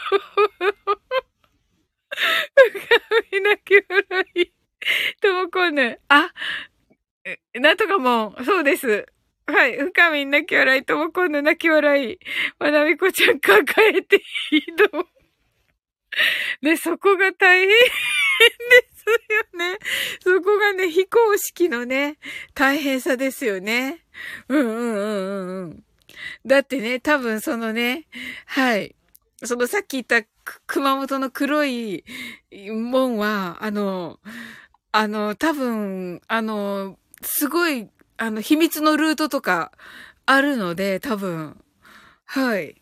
[0.09, 0.17] ほ
[0.65, 1.01] ど。
[2.71, 2.81] 深
[3.31, 4.51] みなき笑い。
[5.21, 5.99] ともこんぬ。
[6.09, 6.29] あ、
[7.53, 9.05] なんとかも、そうです。
[9.47, 9.77] はい。
[9.77, 12.19] 深みなき笑い、ともこんぬ泣き笑い。
[12.59, 14.21] まなみこちゃん抱えて
[14.51, 14.61] 移
[14.91, 15.07] 動。
[16.61, 17.75] で、そこが大変で
[18.93, 19.05] す
[19.55, 19.79] よね。
[20.21, 22.17] そこがね、非公式のね、
[22.53, 24.03] 大変さですよね。
[24.47, 25.83] うんうんうんうんうん。
[26.45, 28.07] だってね、多分そのね、
[28.45, 28.95] はい。
[29.43, 30.27] そのさっき言った
[30.67, 32.03] 熊本の黒い
[32.71, 34.19] 門は、あの、
[34.91, 39.71] あの、多分、あの、すごい、あの、秘密のルートとか
[40.25, 41.63] あるので、多分。
[42.25, 42.81] はい。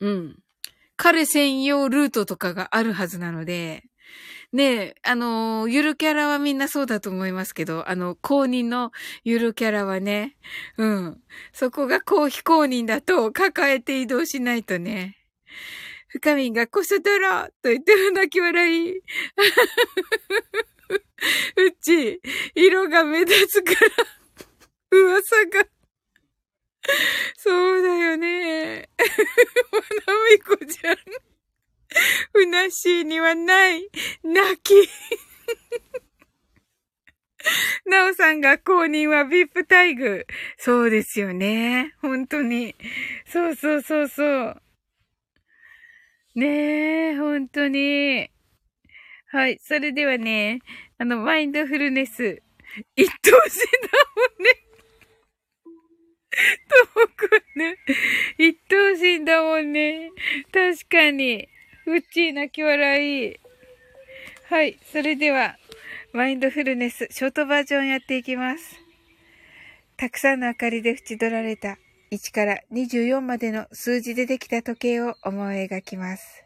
[0.00, 0.43] うん。
[0.96, 3.84] 彼専用ルートとかがあるはずなので、
[4.52, 8.92] ねえ、あの、ゆるキャラはみんなそうだと思いますけど、あの、公認の
[9.24, 10.36] ゆるキャラはね、
[10.78, 11.20] うん。
[11.52, 15.16] そこが公非公認だと抱えて移動しないとね。
[16.06, 18.98] 深みがこそだろと言って泣き笑い。
[19.00, 19.02] う
[21.82, 22.20] ち、
[22.54, 23.78] 色が目立つから、
[24.96, 25.73] 噂が。
[27.36, 28.88] そうだよね。
[29.72, 30.96] まなみこちゃん。
[32.32, 33.88] ふなしーにはない、
[34.22, 34.88] 泣き。
[37.86, 40.26] なおさんが公認はビップタイグ。
[40.56, 41.94] そうですよね。
[42.00, 42.74] 本当に。
[43.26, 44.62] そうそうそうそう。
[46.34, 48.30] ねえ、本当に。
[49.30, 49.58] はい。
[49.60, 50.60] それではね、
[50.98, 52.42] あの、マインドフルネス、
[52.96, 53.36] 一等身だ
[54.16, 54.63] もんね。
[56.94, 57.26] ともく
[57.56, 57.76] んね。
[58.38, 60.10] 一等身だもんね。
[60.52, 61.48] 確かに。
[61.86, 63.40] うっちー泣き笑い。
[64.44, 64.78] はい。
[64.92, 65.56] それでは、
[66.12, 68.80] マインドフルネス、ショートバージョンやっていきます。
[69.96, 71.78] たくさんの明かりで縁取られた
[72.10, 76.44] 1から24までの数字でできた時計を思い描きます。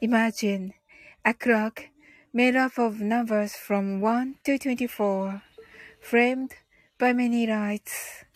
[0.00, 0.72] Imagine
[1.24, 1.90] a clock
[2.34, 5.40] made up of numbers from 1 to 24,
[6.00, 6.50] framed
[6.98, 8.26] by many lights.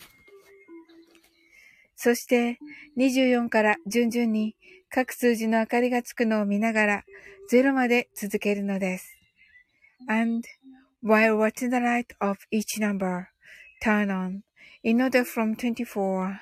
[2.03, 2.57] そして
[2.97, 4.55] 24から順々に
[4.89, 7.03] 各数字の明かりがつくのを見ながら
[7.51, 9.15] 0まで続けるのです。
[10.07, 10.41] And
[11.03, 13.25] while watching the light of each number
[13.83, 14.39] turn on
[14.81, 16.39] in order from 24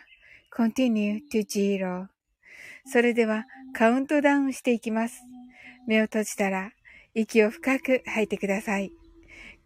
[0.56, 2.08] continue to zero
[2.86, 3.44] それでは
[3.74, 5.22] カウントダウンしていきます。
[5.86, 6.72] 目を閉じたら
[7.14, 8.94] 息を深く吐いてください。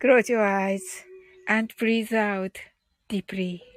[0.01, 0.81] Close your eyes
[1.47, 2.53] and breathe out
[3.07, 3.72] deeply.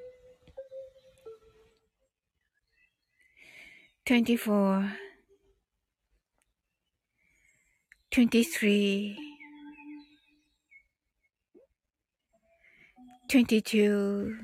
[4.06, 4.92] 24
[8.12, 9.16] 23
[13.28, 14.36] 22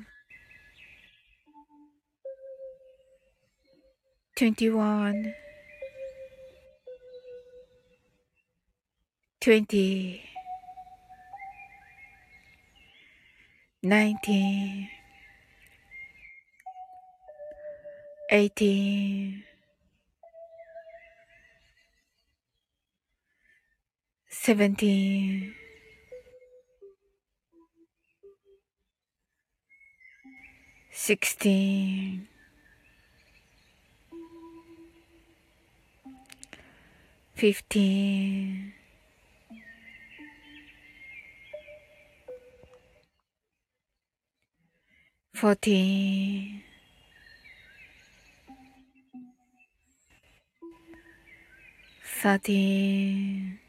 [4.35, 5.33] 21
[9.39, 10.21] 20
[13.81, 14.89] 19
[18.29, 19.52] 18
[24.33, 25.53] seventeen,
[30.91, 32.27] sixteen,
[37.35, 38.73] fifteen,
[45.33, 46.63] fourteen,
[52.21, 53.59] thirteen,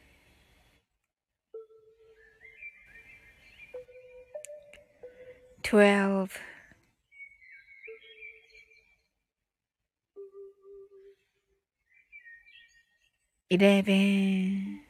[5.65, 6.39] twelve,
[13.51, 14.81] eleven,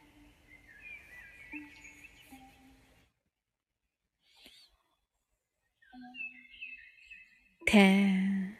[7.66, 8.56] ten,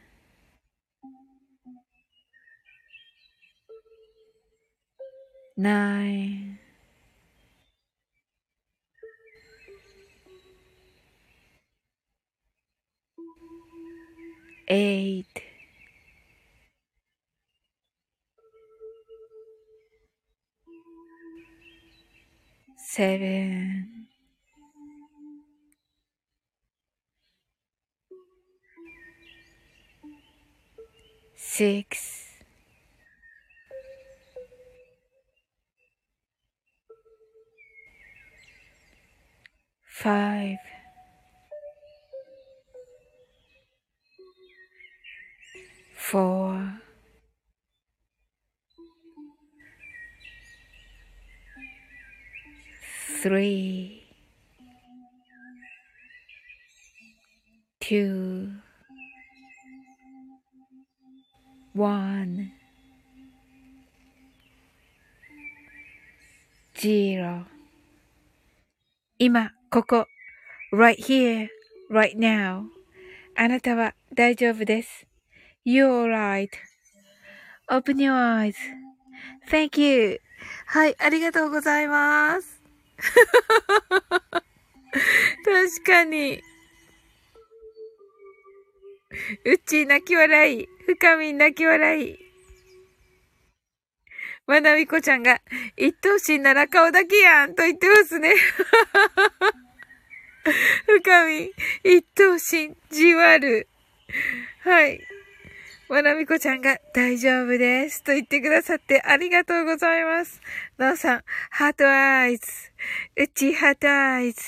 [5.57, 6.54] nine,
[14.69, 15.43] eight,
[22.77, 24.07] seven,
[31.37, 32.24] six,
[66.85, 67.47] zero
[69.19, 70.07] 今、ここ、
[70.71, 71.49] right here,
[71.91, 72.65] right now.
[73.37, 75.07] あなたは大丈夫です。
[75.65, 76.05] You're
[77.71, 78.13] right.Open your
[79.49, 80.21] eyes.Thank you.
[80.67, 82.61] はい、ありがとうございます。
[85.43, 86.43] 確かに。
[89.47, 90.69] うち泣き笑い。
[90.87, 92.24] 深み泣き笑い。
[94.47, 95.41] まなみこちゃんが、
[95.77, 98.35] 一等身なら顔だけやんと言ってますね。
[100.87, 103.69] 深み、一等身、じわる。
[104.63, 105.01] はい。
[105.89, 110.41] まなみこちゃんが大丈夫ですと言ってくださってありがとうございます。
[110.77, 112.47] なおさん、 heart eyes。
[113.17, 114.43] うち heart eyes。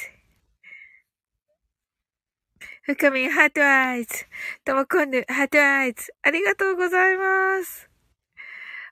[2.82, 4.26] 深み heart eyes。
[4.64, 6.12] ともこんぬ heart eyes。
[6.22, 7.88] ありがとうございます。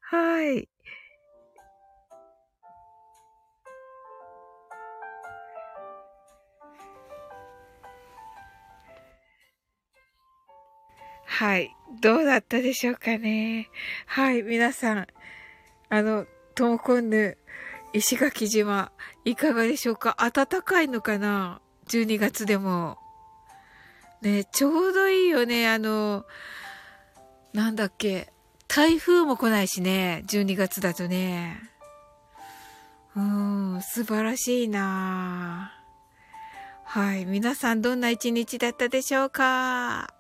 [0.03, 0.74] はい。
[11.37, 11.75] はい。
[12.01, 13.69] どうだったでしょうかね。
[14.07, 14.43] はい。
[14.45, 15.07] 皆さん、
[15.89, 17.37] あの、ともこんぬ、
[17.93, 18.93] 石垣島、
[19.25, 20.17] いかがでしょうか？
[20.33, 22.99] 暖かいのかな ?12 月でも。
[24.23, 25.69] ね、ちょうどいいよね。
[25.69, 26.25] あの、
[27.53, 28.33] なんだっけ？
[28.69, 30.23] 台風も来ないしね。
[30.29, 31.61] 12月だとね。
[33.17, 35.73] うん、素晴らしいな
[36.85, 37.27] はい。
[37.27, 40.15] 皆さんどんな一日だったでしょうか？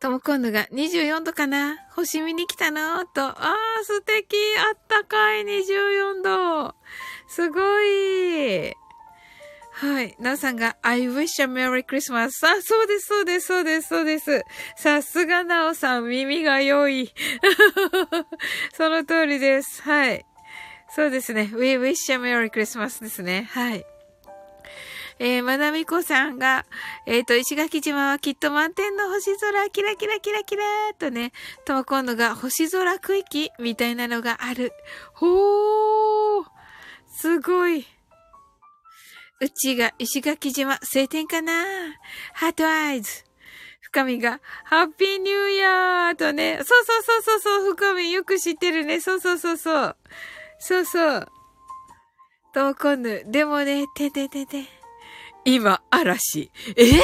[0.00, 3.04] とも今度が24度かな星見に来たの？
[3.06, 3.22] と。
[3.22, 3.34] あ
[3.80, 4.36] あ、素敵
[4.70, 6.74] あったかい24度
[7.26, 8.74] すごい
[9.80, 10.16] はい。
[10.18, 12.30] なおさんが、I wish a Merry Christmas.
[12.46, 14.44] あ、そうです、そうです、そうです、そうです。
[14.76, 17.12] さすがなおさん、耳が良い。
[18.74, 19.82] その通りです。
[19.82, 20.24] はい。
[20.90, 21.50] そうですね。
[21.52, 23.48] We wish a Merry Christmas ですね。
[23.52, 23.84] はい。
[25.20, 26.64] えー、まなみこさんが、
[27.06, 31.32] えっ、ー、と、石垣島はきっと満天の星空、キラキラキラキラーとね、
[31.64, 34.72] とも今度が星空区域みたいなのがある。
[35.14, 36.44] ほー
[37.08, 37.86] すごい。
[39.40, 41.52] うちが石垣島、晴天かな
[42.32, 43.24] ハートアイズ。
[43.80, 49.00] 深みが、ハッピーニューイヤーとね、そうそうそうそうそう、深みよく知ってるね。
[49.00, 49.96] そうそうそうそう。
[50.58, 51.28] そうそう。
[52.52, 53.24] とこんぬ。
[53.26, 54.77] でもね、てててて。
[55.48, 56.50] 今、嵐。
[56.76, 56.98] ええー、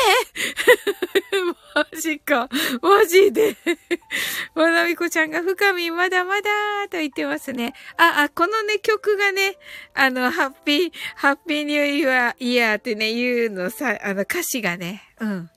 [1.75, 2.51] マジか。
[2.83, 3.57] マジで。
[4.55, 6.51] まなみこちゃんが深みまだまだ
[6.91, 7.73] と言ってますね。
[7.97, 9.57] あ、あ、このね、曲がね、
[9.95, 15.51] あの、ハッピー、ハッピーニューイヤー、イヤーってね、言うのさ、あの、歌詞がね、うん。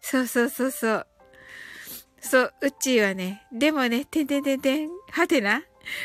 [0.00, 1.06] そうそうそうそう。
[2.20, 5.64] そう、うちはね、でもね、てんてんてんてん、はてな？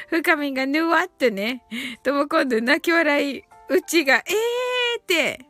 [0.10, 1.64] 深みがぬわっとね、
[2.02, 5.46] とも今度泣き笑い、うちが、えーって、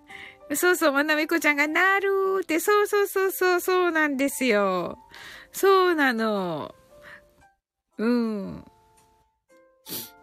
[0.56, 5.00] そうそう、まなみこちゃんがなるって、そうそうそうそう、そうなんですよ。
[5.52, 6.76] そうなの。
[7.98, 8.66] うん。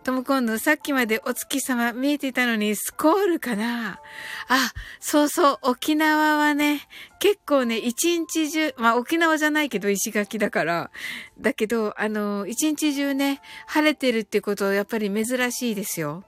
[0.03, 4.01] とも今度さっきまでお月様見えてたのにスコールかな
[4.49, 10.91] あ、そうそう、沖縄はね、結構ね、一日中、まあ沖縄じゃないけど石垣だから、
[11.39, 16.25] だけど、あの、一日中ね、晴れてるってことやっぱり珍しいですよ。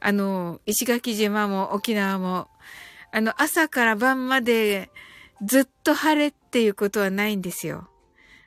[0.00, 2.48] あの、石垣島も沖縄も。
[3.12, 4.90] あの、朝から晩まで
[5.42, 7.88] ずっと晴れっていうことはないんですよ。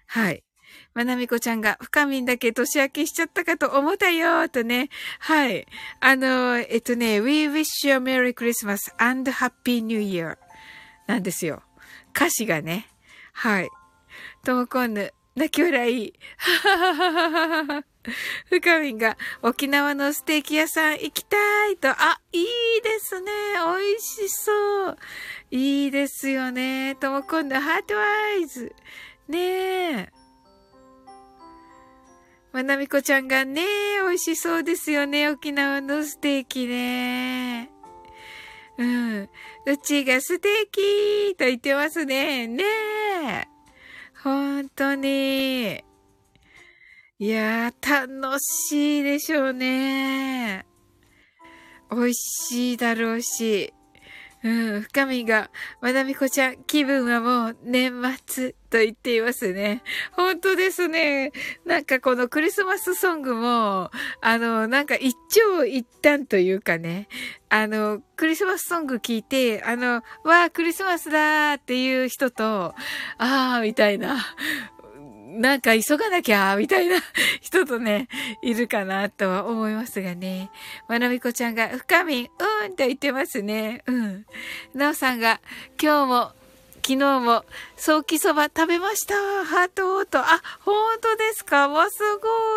[0.07, 0.43] はい。
[0.93, 4.89] まなみこちゃんが、深みんだけ年明けしちゃったかと思ったよーとね。
[5.20, 5.66] はい。
[5.99, 10.38] あの、えっとね、We wish you a Merry Christmas and Happy New Year
[11.07, 11.64] なんですよ。
[12.16, 12.88] 歌詞がね。
[13.34, 13.70] はい。
[14.43, 16.14] ともこんぬ、泣き笑い。
[16.38, 17.84] ははははは。
[18.50, 22.46] 深みが沖縄のステーキ屋さん行きたいと、あ、いい
[22.84, 23.32] ですね。
[23.56, 24.98] 美味しそう。
[25.52, 26.96] いいですよね。
[26.96, 28.74] とも今度ハートアイズ。
[29.28, 29.40] ね
[29.92, 30.10] え。
[32.52, 33.62] まなみこちゃんがね、
[34.02, 35.30] 美味しそうですよね。
[35.30, 37.70] 沖縄のステーキね。
[38.78, 39.30] うん。
[39.66, 42.48] うちがステーキと言ってますね。
[42.48, 43.59] ねえ。
[44.24, 45.84] 本当に。
[47.20, 50.65] いやー、楽しいでしょうね。
[51.89, 53.74] 美味しいだろうし。
[54.44, 55.50] うん、深みが、
[55.82, 57.94] まなみこちゃん、気分はもう年
[58.26, 59.84] 末と言っていますね。
[60.14, 61.32] 本当ですね。
[61.66, 67.08] なんかこのクリスマスソングも、あの、なんか一長一短というかね、
[67.50, 72.76] あの、クリスマスソング聞いて、あの、わあ、クリスマスだーっていう人と、
[73.18, 74.18] あー、みたいな、
[75.30, 76.98] なんか急がなきゃ、みたいな
[77.40, 78.08] 人とね、
[78.42, 80.50] いるかなとは思いますがね。
[80.88, 83.84] まなみこちゃんが、深み、うんと言ってますね。
[83.86, 84.26] うん。
[84.74, 85.40] なおさんが、
[85.82, 86.32] 今日も、
[86.76, 87.46] 昨日も、
[87.78, 89.14] ソーキそば食べました。
[89.46, 90.18] ハートと。
[90.20, 91.68] あ、本当ですか？
[91.70, 92.00] わ、す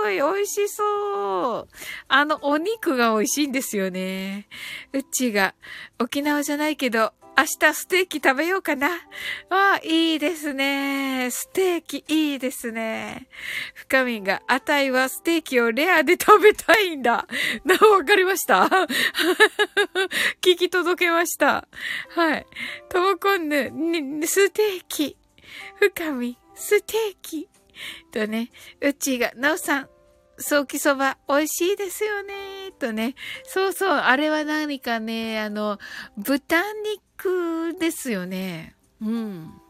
[0.02, 0.14] ごい。
[0.14, 1.68] 美味しそう。
[2.08, 4.48] あの、お肉が美味しいんですよね。
[4.94, 5.54] うちが、
[5.98, 8.88] 沖縄じゃないけど、明日ステーキ食べようかな。
[8.88, 8.98] あ
[9.50, 11.30] あ、いいですね。
[11.30, 13.28] ステーキいいですね。
[13.74, 17.26] 深みが、あたいはステーキをレアで食べたいんだ。
[17.64, 18.68] な、わかりました
[20.42, 21.66] 聞き届けました。
[22.10, 22.46] はい。
[22.90, 23.72] ともこんぬ、
[24.26, 25.16] ステーキ。
[25.76, 27.48] 深み、ステーキ。
[28.12, 29.88] とね、うちが、なおさん、
[30.42, 32.72] ソーキそば美味しいですよね。
[32.78, 33.14] とね。
[33.44, 35.78] そうそう、あれは何かね、あの、
[36.16, 38.74] 豚肉ですよね。
[39.00, 39.62] うん。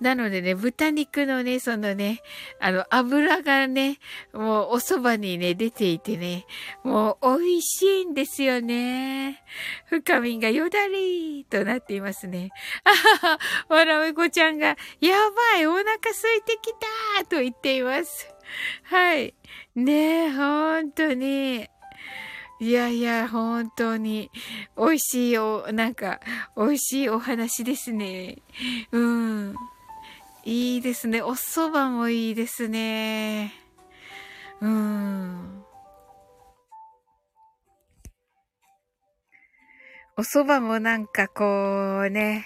[0.00, 2.20] なのでね、豚肉のね、そのね、
[2.60, 3.98] あの、油がね、
[4.32, 6.46] もうお蕎麦にね、出ていてね、
[6.82, 9.42] もう美味しいんですよね。
[9.86, 12.50] 深みがよだりーとなっていますね。
[12.84, 18.33] あはは、わらめこちゃんが、やばい、お腹空いてきたーと言っています。
[18.84, 19.34] はい。
[19.74, 21.68] ねえ、本当に。
[22.60, 24.30] いやいや、本当に、
[24.76, 26.20] 美味しいお、なんか、
[26.56, 28.38] 美味しいお話ですね。
[28.92, 29.54] うん。
[30.44, 31.22] いいですね。
[31.22, 33.52] お蕎麦もいいですね。
[34.60, 35.64] うん。
[40.16, 42.44] お蕎麦もなんかこうね、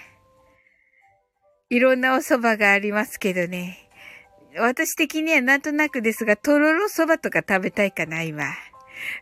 [1.69, 3.88] いろんなお蕎麦がありますけどね。
[4.59, 8.45] 私的にはなんとなくですが、とろろそばとか食べたいかな、今。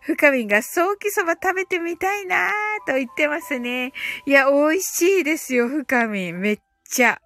[0.01, 2.49] 深みが、ソーキそば食べてみたいなー
[2.87, 3.93] と言ってますね。
[4.25, 6.33] いや、美味しいですよ、深み。
[6.33, 6.59] めっ
[6.89, 7.21] ちゃ。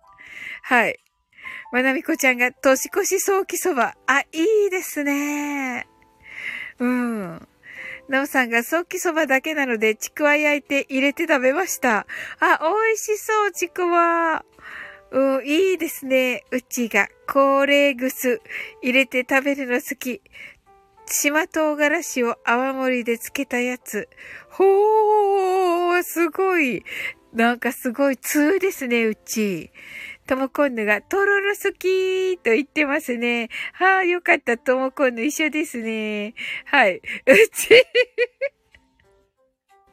[0.64, 1.00] はい。
[1.72, 3.96] まなみこちゃんが、年越しソーキそば。
[4.06, 4.26] あ、い
[4.68, 5.88] いですね。
[6.80, 7.48] うん。
[8.10, 12.06] なおさんが、ソーキそばだけなので、ちくわ焼いて入れて食べました。
[12.40, 14.44] あ、美味しそう、ちくわ。
[15.12, 16.46] うん、いいですね。
[16.52, 18.42] うちが、高齢ぐす
[18.82, 20.22] 入れて食べるの好き。
[21.06, 24.08] 島唐辛子を泡盛りで漬けたやつ。
[24.50, 26.84] ほー、すごい。
[27.34, 29.72] なんかすごい通ですね、うち。
[30.28, 33.50] ともこんぬが、とろろ好きと言ってますね。
[33.74, 34.58] はあ、よかった。
[34.58, 36.36] ともこんぬ一緒ですね。
[36.66, 36.98] はい。
[36.98, 37.02] う
[37.54, 37.70] ち。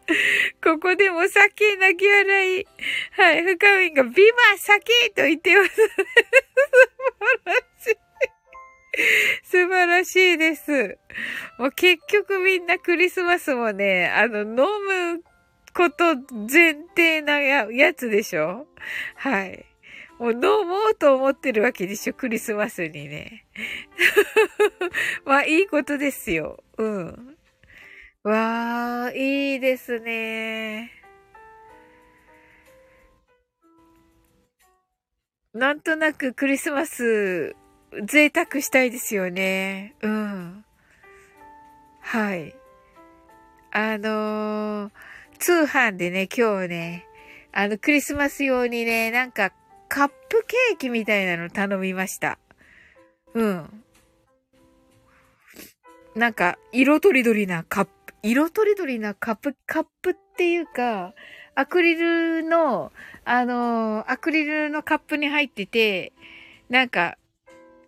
[0.64, 2.66] ここでも酒泣き笑い。
[3.12, 3.42] はい。
[3.42, 5.70] 深みがビバ酒と言ってます。
[5.78, 5.86] 素
[7.28, 7.98] 晴らしい。
[9.42, 10.98] 素晴らしいです。
[11.58, 15.22] もう結局みんなクリスマスもね、あの、飲む
[15.74, 16.16] こと
[16.50, 18.66] 前提なややつでしょ
[19.14, 19.64] はい。
[20.18, 23.44] もう飲もうと思ってるわけでしょクリスマスにね。
[25.24, 26.64] まあ、いいことですよ。
[26.76, 27.37] うん。
[28.28, 30.90] わあ、いいですね。
[35.54, 37.56] なんとなくクリスマス
[38.04, 39.94] 贅沢したいですよね。
[40.02, 40.64] うん。
[42.02, 42.54] はい。
[43.72, 44.92] あのー、
[45.38, 47.06] 通販でね、今日ね、
[47.52, 49.52] あの、クリスマス用にね、なんか、
[49.88, 52.38] カップケーキみたいなの頼みました。
[53.32, 53.84] うん。
[56.14, 61.14] なんか、色とりどりなカップ色とりどりなカップ、カップっていうか、
[61.54, 62.92] アクリルの、
[63.24, 66.12] あの、アクリルのカップに入ってて、
[66.68, 67.16] なんか、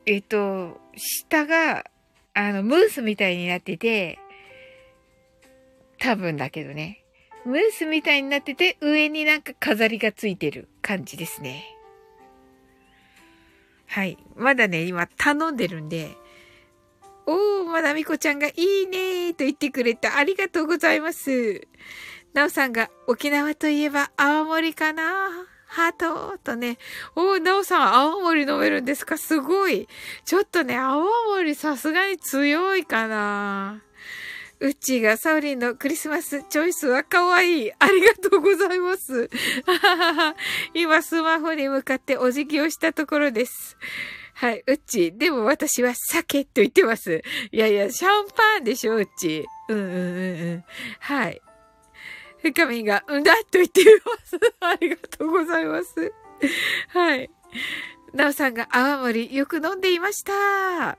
[0.07, 1.85] えっと、下が、
[2.35, 4.19] あの、ムースみたいになってて、
[5.99, 7.05] 多分だけどね。
[7.45, 11.65] ムースみたいになってて、上になんか飾りがついてる感じですね。
[13.87, 14.19] はい。
[14.37, 16.17] まだね、今頼んでるんで、
[17.27, 20.17] おー、まなみこちゃんがいいねーと言ってくれた。
[20.17, 21.69] ありがとうございます。
[22.33, 25.31] なおさんが沖縄といえば青森かな
[25.67, 26.79] ハートとね。
[27.15, 29.17] おー、なおさん、青森飲めるんですか？
[29.19, 29.87] すごい。
[30.25, 33.83] ちょっとね、青森さすがに強いかな
[34.59, 37.73] うちがサウリンのクリスマスチョイスは可愛い。
[37.79, 39.31] ありがとうございます。
[40.75, 43.77] 今スマホに向かってお辞儀をしたところです。
[44.41, 45.13] はい、うっち。
[45.13, 47.21] でも私は酒と言ってます。
[47.53, 49.45] いやいや、シャンパンでしょ、うっち。
[49.69, 50.65] うんうんうんうん。
[51.01, 51.43] はい。
[52.43, 54.39] 深みが、うんだと言ってます。
[54.61, 56.11] ありがとうございます。
[56.89, 57.31] はい。
[58.15, 60.33] なおさんが泡盛よく飲んでいました。
[60.33, 60.97] ハ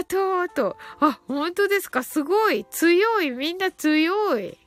[0.00, 0.76] ートと。
[0.98, 2.02] あ、本当ですか？
[2.02, 2.66] すごい。
[2.68, 3.30] 強い。
[3.30, 4.58] みんな強い。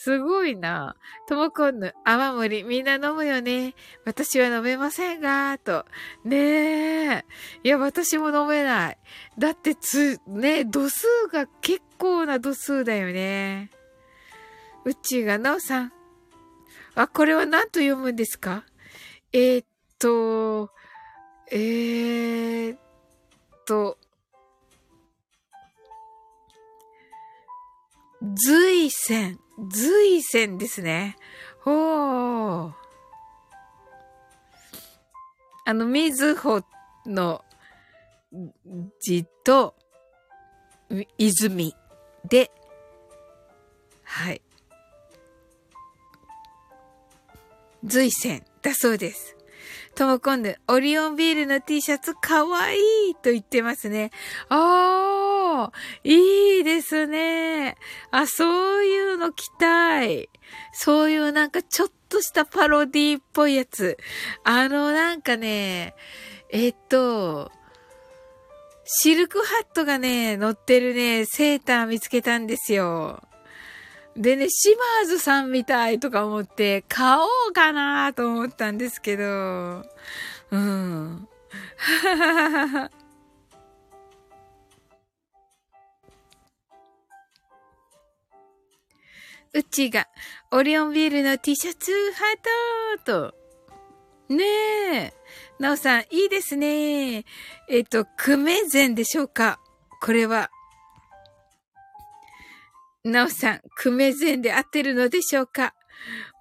[0.00, 0.94] すごいな。
[1.26, 3.74] ともこんぬ、泡盛みんな飲むよね。
[4.04, 5.84] 私は飲めませんが、と。
[6.24, 6.36] ね
[7.16, 7.24] え。
[7.64, 8.98] いや、私も飲めない。
[9.36, 13.72] だってつ、ね度数が結構な度数だよね。
[14.84, 15.92] うちがなおさん。
[16.94, 18.62] あ、これは何と読むんですか？
[19.32, 19.66] えー、っ
[19.98, 20.70] と、
[21.50, 22.78] えー、っ
[23.66, 23.98] と、
[28.22, 29.38] 随線。
[29.70, 31.16] 随線ですね。
[31.60, 32.72] ほー。
[35.64, 36.62] あの、みずほ
[37.06, 37.44] の
[39.00, 39.74] 字と、
[41.18, 41.74] 泉
[42.28, 42.50] で、
[44.02, 44.42] はい。
[47.84, 49.36] 随線だそうです。
[49.94, 52.78] ともこんぬ、オリオンビールの T シャツかわい
[53.10, 54.10] いと言ってますね。
[54.48, 55.72] ああ、
[56.04, 57.76] いいですね。
[58.10, 60.28] あ、そういうの着たい。
[60.72, 63.98] そういうなんかちょっとしたパロディっぽいやつ。
[64.44, 65.94] あのなんかね、
[66.50, 67.50] えっと、
[68.84, 73.22] シルクハットがね、乗ってるね、セーター見つけたんですよ。
[74.16, 79.84] でね、シマーズさんみたいとか思って、買おうかなと思ったんですけど、
[80.50, 81.28] うん。
[89.54, 90.08] うちが、
[90.50, 94.34] オリオンビールの T シャツ、ハートと。
[94.34, 95.12] ねえ。
[95.58, 97.24] なおさん、いいですね。
[97.68, 99.58] えっ、と、クメゼンでしょうか？
[100.02, 100.50] これは。
[103.04, 105.74] なおさん、クメゼンで合ってるのでしょうか？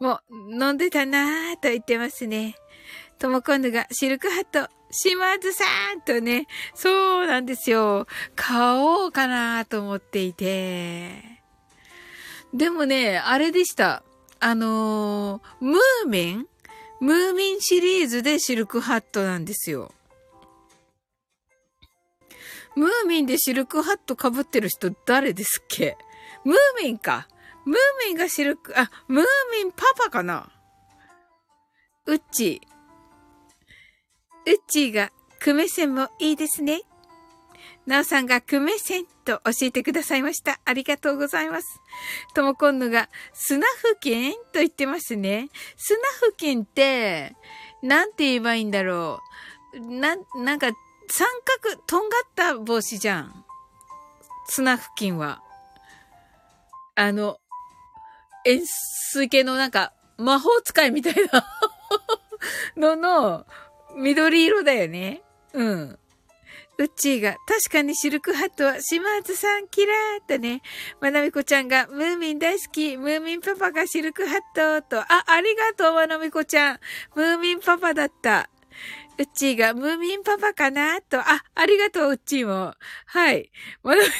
[0.02, 2.56] もう、飲んでたなぁと言ってますね。
[3.20, 5.64] ともこんぬがシルクハット、島津さ
[5.96, 6.46] んとね、
[6.76, 8.06] そうなんですよ。
[8.36, 11.37] 買おうかなと思っていて。
[12.58, 14.02] でもね、あれでした。
[14.40, 16.48] あのー、ムーミン？
[17.00, 19.94] ムーミンシリーズでシルクハットなんですよ。
[22.76, 25.98] ムーミンでシルクハット被ってる人誰ですっけ？
[26.44, 27.28] ムーミンか。
[27.66, 30.50] ムーミンがシルク、あ、ムーミンパパかな？
[32.08, 32.62] うっち。
[34.48, 36.82] うっちーが、クメセンもいいですね。
[37.88, 40.60] なおさんがクメセンと教えてくださいました。
[40.66, 41.82] ありがとうございます。
[42.36, 45.50] ともこんぬが、スナフキンと言ってますね。
[45.78, 47.34] スナフキンって、
[47.82, 49.22] なんて言えばいいんだろ
[49.74, 49.80] う。
[49.80, 50.68] な、なんか、
[51.10, 51.28] 三
[51.64, 53.46] 角、とんがった帽子じゃん。
[54.48, 55.42] スナフキンは。
[56.96, 57.40] あの、
[58.46, 61.48] 円錐形のなんか、魔法使いみたいな
[62.76, 63.46] のの、
[63.96, 65.22] 緑色だよね。
[65.54, 66.00] うん。
[66.80, 70.62] うっちーが、確かにシルクハットは島津さんキラーとね。
[71.02, 76.80] まなみこちゃんが、ムーミン大好き、ムーミンパパがシルクハットと、あ、ありがとう、まなみこちゃん。
[77.16, 78.50] ムーミンパパだった。
[79.18, 82.76] うっちーが、ムーミンパパかなと、あ、ありがとう、うっちーも。
[83.08, 83.52] はい。
[83.82, 84.16] まなみこち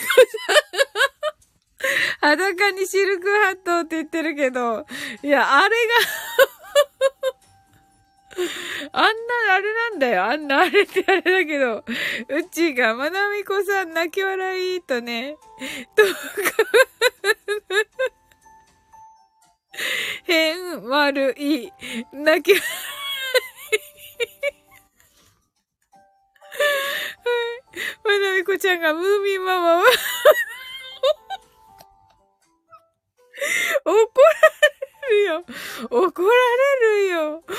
[2.32, 2.38] ゃん。
[2.38, 4.84] 裸にシルクハットって言ってるけど、
[5.22, 5.76] いや、あれが
[8.94, 9.12] あんな、
[9.56, 10.24] あれなんだよ。
[10.24, 11.84] あんな、あれってあれだけど、
[12.30, 15.38] うちが、まなみこさん泣き笑いとね、
[15.96, 16.10] とか、
[20.24, 21.72] 変、丸い、
[22.14, 22.68] 泣き笑い。
[27.24, 27.78] はい。
[28.04, 29.84] まなみこちゃんがムーミンママは
[33.86, 34.77] 怒られ
[35.10, 35.44] るよ。
[35.90, 36.30] 怒ら
[36.82, 37.38] れるよ。
[37.38, 37.52] 怒ら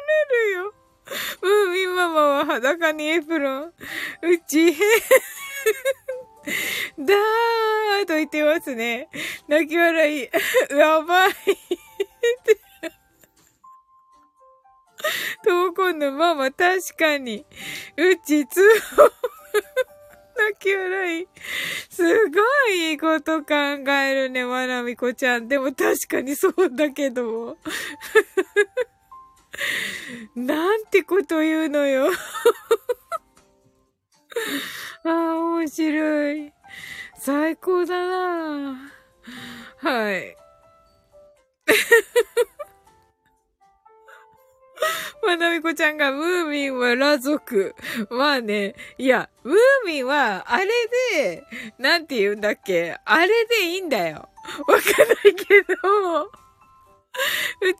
[0.00, 0.06] れ
[0.46, 0.74] るよ。
[1.42, 3.68] ムーミンママは裸にエプロン。
[3.68, 3.72] う
[4.46, 9.08] ち、だーと言ってますね。
[9.48, 10.30] 泣き笑い。
[10.76, 11.32] やばい。
[15.44, 17.44] トモコンのママ確かに。
[17.96, 18.62] うち、通
[18.96, 19.10] 報。
[20.58, 21.28] き笑い。
[21.88, 22.40] すご
[22.70, 25.46] いいいこと考えるね、まなみこちゃん。
[25.48, 27.56] でも確かにそうだけど。
[30.34, 32.08] なんてこと言うのよ。
[35.04, 36.52] ああ、面白い。
[37.18, 38.90] 最高だな
[39.76, 40.36] はい。
[45.24, 47.74] まなみこちゃんが、ムーミンは裸族。
[48.10, 49.56] まあね、いや、ムー
[49.86, 50.66] ミンは、あれ
[51.14, 51.44] で、
[51.78, 52.96] なんて言うんだっけ？
[53.04, 54.28] あれでいいんだよ。
[54.66, 56.28] わかんないけど、う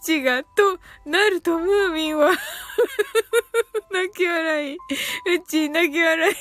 [0.05, 2.33] ちが、と、なるとムーミンは
[3.91, 4.77] 泣き笑い。
[4.77, 4.79] う
[5.49, 6.35] ち、泣き笑い。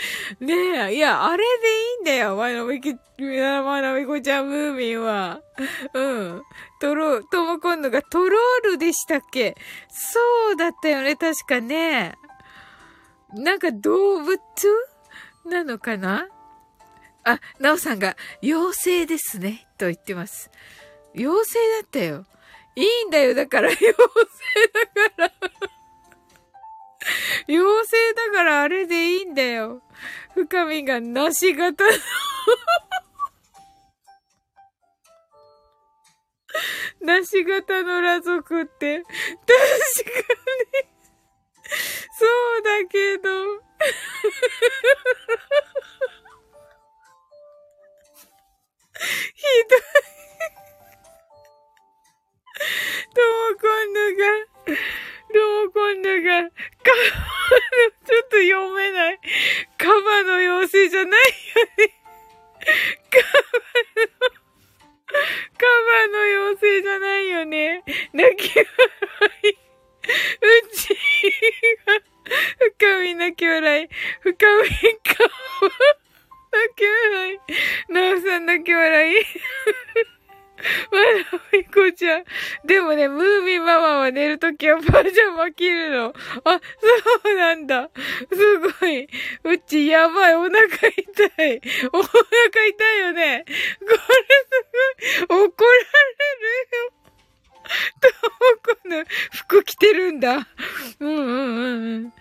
[0.40, 0.54] ね
[0.92, 2.36] え、いや、あれでいいんだよ。
[2.36, 5.40] まなみこ、まなみこちゃん、ムーミンは。
[5.94, 6.42] うん。
[6.80, 9.56] トロ、とも今度がトロールでしたっけ？
[9.88, 12.14] そうだったよね、確かね。
[13.34, 14.38] なんか動物？
[15.44, 16.28] なのかな？
[17.24, 20.50] あ、なおさんが、妖精ですね、と言ってます。
[21.14, 22.24] 妖精だったよ。
[22.76, 23.94] いいんだよ、だから、妖精
[25.18, 25.32] だから。
[27.48, 29.82] 妖精だからあれでいいんだよ。
[30.34, 31.90] 深みがなし型の。
[37.00, 39.14] なし型の裸族って、確か
[40.82, 40.90] に。
[42.18, 42.26] そ
[42.58, 43.60] うだけど。
[49.34, 49.80] ひどい。
[53.14, 54.80] とも今度が、
[55.32, 57.10] とも今度が、カバの、
[58.04, 59.20] ちょっと読めない。
[59.78, 61.16] カバの妖精じゃないよ
[61.78, 61.94] ね。
[63.10, 63.24] カバ
[63.96, 64.40] の、
[65.58, 67.82] カバの妖精じゃないよね。
[68.12, 68.66] 泣き笑
[69.44, 69.48] い。
[69.50, 70.88] うち
[71.86, 72.00] が、
[72.78, 73.88] 深み泣き笑い。
[74.20, 74.44] 深みか
[76.52, 77.38] 泣き笑い。
[77.92, 79.14] なおさん泣き笑い。
[80.92, 82.24] まだみこちゃん。
[82.64, 86.14] でもね、ムーミンママは寝るときはパジャマ着るの。
[86.44, 86.60] あ、
[87.22, 87.90] そうなんだ。
[88.32, 89.08] すごい。
[89.44, 90.34] うちやばい。
[90.34, 90.84] お腹痛
[91.46, 91.60] い。
[91.92, 93.44] お腹痛いよね。
[93.46, 93.52] こ
[93.86, 93.96] れ
[95.18, 95.48] すごい。
[95.48, 95.86] 怒られる
[96.84, 97.00] よ。
[98.00, 100.48] ともこの服着てるんだ。
[100.98, 102.12] うんうんうん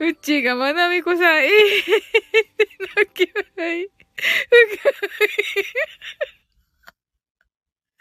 [0.00, 0.08] うん。
[0.10, 3.90] うちがまなみこさん、ええー、泣き笑い。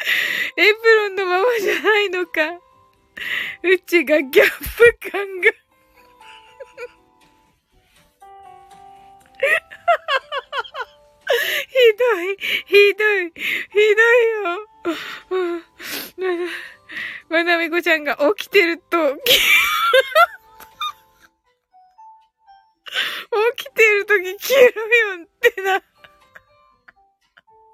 [0.58, 2.60] エプロンのままじゃないのか。
[3.64, 5.52] うちがギャップ感が
[11.68, 14.68] ひどい、ひどい、ひどいよ。
[17.30, 19.22] まなみこちゃんが起きてると、起
[23.66, 24.82] きてるとき消えろ
[25.18, 25.74] よってな。
[25.76, 25.90] だか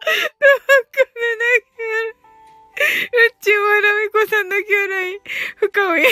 [0.05, 1.43] らな
[2.15, 2.20] きゃ。
[2.81, 5.19] うちはラミコさんのき笑い。
[5.57, 6.05] 深追い。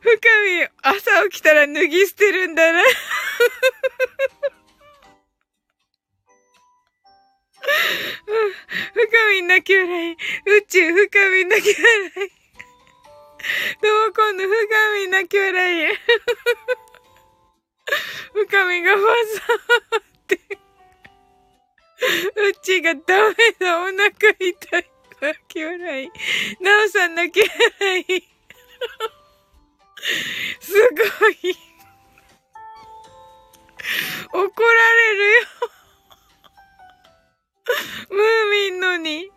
[0.00, 2.82] 深み、朝起きたら脱ぎ捨てるんだな。
[8.94, 10.12] 深み泣き笑い。
[10.12, 10.16] 宇
[10.68, 12.37] 宙深み泣き笑い。
[13.80, 14.52] どうも今度、 深
[14.98, 15.96] み泣き笑い。
[18.32, 19.42] 深みがわさ
[19.98, 20.38] って。
[22.36, 24.90] うちがダメだ、お腹痛い。
[25.20, 26.10] 泣き笑い。
[26.60, 28.04] なおさん泣き笑い。
[30.60, 30.72] す
[31.20, 31.56] ごい。
[34.32, 35.46] 怒られるよ。
[38.10, 39.32] ムーミンのに。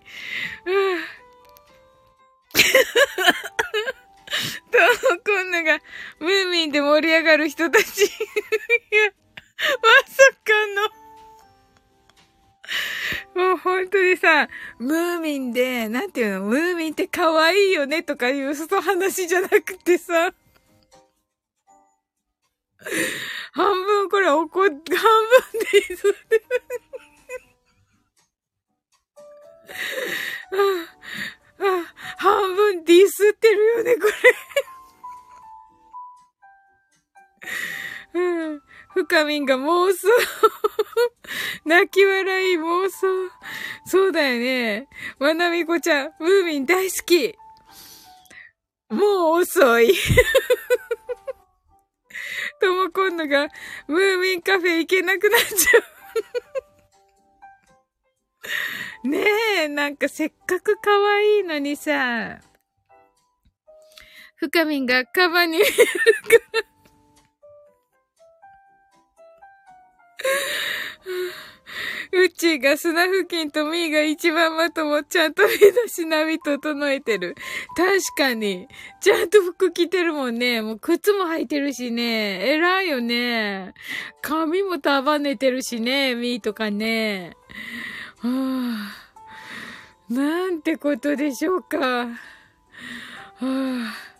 [4.31, 4.77] うんと、
[5.25, 5.79] 今度が、
[6.19, 8.05] ムーミンで盛り上がる人たち。
[8.05, 9.11] いや、
[9.81, 11.01] まさかの。
[13.33, 14.47] もう本当にさ、
[14.79, 20.33] ムーミンで、なんていうの、ムーミンって可愛いよねとかいうそ話じゃなくてさ、
[23.51, 24.81] 半分これ怒っ、半分
[25.71, 26.09] でいいぞ。
[32.17, 34.07] 半分ディスってるよね、こ
[38.13, 38.21] れ。
[38.21, 38.61] うん。
[38.93, 40.07] 深みんが妄想。
[41.65, 43.07] 泣き笑い妄想。
[43.85, 44.87] そうだよね。
[45.19, 47.35] まなみこちゃん、ムーミン大好き。
[48.89, 49.93] もう遅い。
[52.59, 53.47] とも今度が、
[53.87, 55.83] ムーミンカフェ行けなくなっちゃう。
[59.03, 59.17] ね
[59.63, 62.39] え、なんかせっかく可愛いのにさ、
[64.35, 65.73] 深みんがカバに見えるか
[66.53, 66.71] ら。
[72.13, 77.35] うちが砂付近とミーが一番まとも、ちゃんと身だしなみ整えてる。
[77.75, 78.67] 確かに。
[78.99, 80.61] ちゃんと服着てるもんね。
[80.61, 82.53] もう靴も履いてるしね。
[82.53, 83.73] 偉いよね。
[84.21, 87.37] 髪も束ねてるしね、ミーとかね。
[88.21, 88.93] は
[90.09, 91.77] あ、なんてことでしょうか。
[91.77, 92.15] は
[93.41, 94.11] あ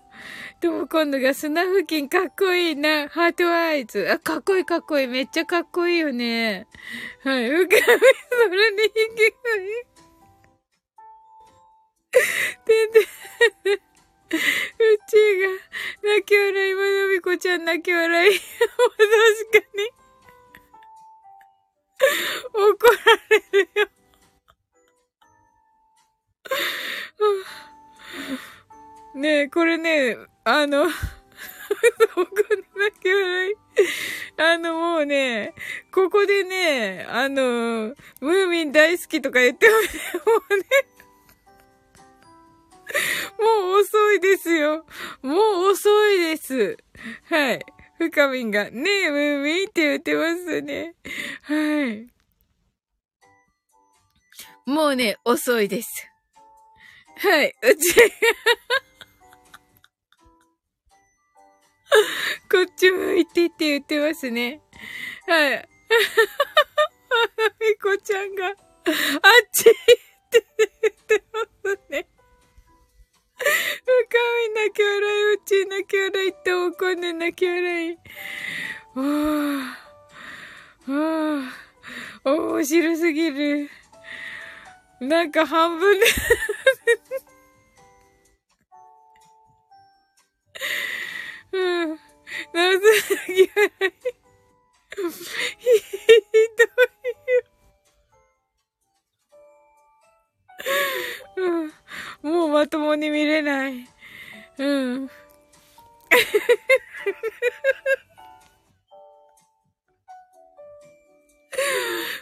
[0.62, 3.10] でも今度が砂付近かっこいいな。
[3.10, 4.08] ハートアイズ。
[4.12, 5.08] あ、かっこいいかっこいい。
[5.08, 6.68] めっちゃかっこいいよね。
[7.24, 7.50] はい。
[7.50, 7.86] うかみそ
[8.48, 9.92] れに引きがいい。
[12.64, 13.04] てんてん。
[13.74, 14.38] う
[15.08, 15.16] ち
[16.04, 18.34] が、泣き笑い、まなみこちゃん泣き笑い。
[18.40, 20.01] 確かに。
[22.54, 22.94] 怒ら
[23.30, 23.88] れるよ。
[29.16, 30.88] ねえ、これね、あの、
[32.16, 33.56] 僕泣き笑い。
[34.38, 35.54] あの、もうね、
[35.94, 39.88] ここでね、あの、ムーミン大好きとか言ってもね、
[40.26, 40.64] もうね、
[43.40, 44.86] もう遅いですよ。
[45.22, 46.78] もう遅いです。
[47.30, 47.66] はい。
[48.02, 50.96] 深みんが、ねえ、ムーミンって言ってますね。
[51.44, 52.08] はい。
[54.66, 56.10] もうね、遅いです。
[57.18, 57.54] はい。
[57.62, 57.94] うち
[62.50, 64.62] こっち向いてって言ってますね。
[65.28, 65.70] はい。
[67.62, 68.56] みこちゃんが、あっ
[69.52, 69.74] ちっ
[70.32, 71.40] て言ってま
[71.70, 72.08] すね。
[73.42, 73.48] 深
[74.50, 77.94] み泣き笑い、うち泣き笑いって怒んで泣き笑い。
[77.94, 77.98] わ
[80.88, 80.98] あ、わ
[82.24, 83.70] あ、面白すぎる。
[85.00, 86.06] なんか半分で
[91.54, 91.90] うん。
[91.90, 92.00] なぜ
[92.54, 93.92] 泣き笑い。
[95.58, 95.68] ひ
[96.58, 96.64] ど
[101.38, 101.52] いよ。
[101.64, 101.74] うん。
[102.24, 103.88] もうまともに見れない。
[104.58, 105.10] うん。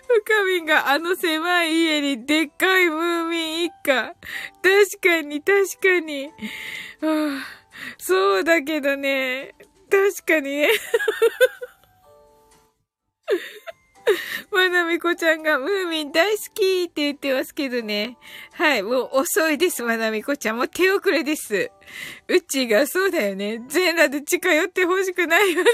[0.08, 4.16] 深みんがあの狭い家にでっかいムーミン一家。
[4.64, 6.26] 確かに、確かに。
[6.26, 6.32] は
[7.02, 7.60] あ
[7.98, 9.54] そうだけどね。
[9.90, 10.70] 確かにね。
[14.52, 18.18] まなみこちゃんがムーミン大好きって言ってますけどね。
[18.54, 20.58] はい、もう遅いです、まなみこちゃん。
[20.58, 21.72] もう手遅れです。
[22.28, 23.64] うちがそうだよね。
[23.68, 25.72] 全裸で近寄ってほしくないよね。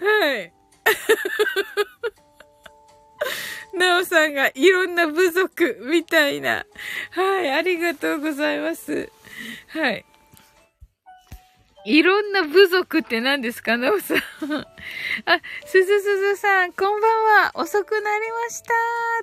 [0.00, 0.52] はい。
[3.74, 6.66] なおさんがいろんな部族みたいな。
[7.10, 9.10] はい、ありがとうございます。
[9.68, 10.04] はい。
[11.84, 14.18] いろんな部族って何ですかなおさん。
[14.18, 14.20] あ、
[15.64, 17.52] すずすずさん、こんばんは。
[17.54, 18.70] 遅くなりました。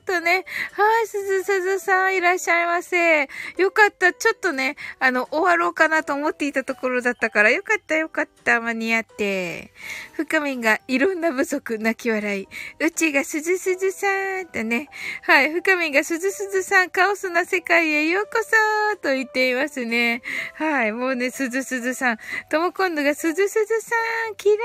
[0.06, 0.46] とね。
[0.72, 3.30] はい、すずすずさん、いらっしゃいませ。
[3.58, 4.12] よかった。
[4.12, 8.60] ちょっとね、あの、終わろうかなと思っていたところだったから、よかった、よかった。
[8.60, 9.72] 間に合って。
[10.14, 12.48] 深みんがいろんな部族、泣き笑い。
[12.80, 14.08] うちがすずすずさ
[14.42, 14.90] ん、とね。
[15.24, 18.44] はい、深みんがすずすずさん、カオスな世界へようこ
[18.92, 20.24] そと言っていますね。
[20.56, 22.18] はい、もうね、すずすずさん。
[22.50, 23.96] とも今度がすずすずさ
[24.32, 24.56] ん、キラ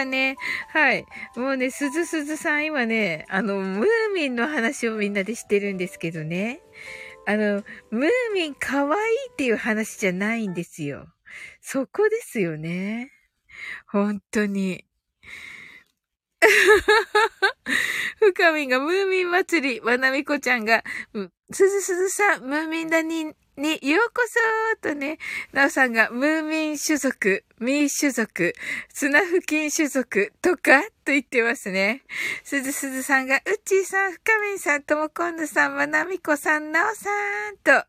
[0.00, 0.36] ーとね。
[0.68, 1.04] はい。
[1.36, 6.60] もうね、すずすずさん、今ね、あの、ムーミンの話をみんなでしてるんですけどね。
[7.26, 8.92] あの、ムーミン可愛い
[9.32, 11.06] っていう話じゃないんですよ。
[11.60, 13.12] そこですよね。
[13.86, 14.84] 本当に。
[18.18, 20.82] 深みんがムーミン祭り、わなみこちゃんが、
[21.52, 24.22] すずすずさん、ムーミンだに、にようこ
[24.80, 25.18] そとね、
[25.52, 28.54] なおさんがムーミン種族、ミー種族、
[28.88, 32.02] 砂付近種族とかと言ってますね。
[32.44, 37.10] すずすずさんが、うっちーさん、深みんさん、ともこんぬさん、まなみこさん、なおさ
[37.50, 37.86] んと、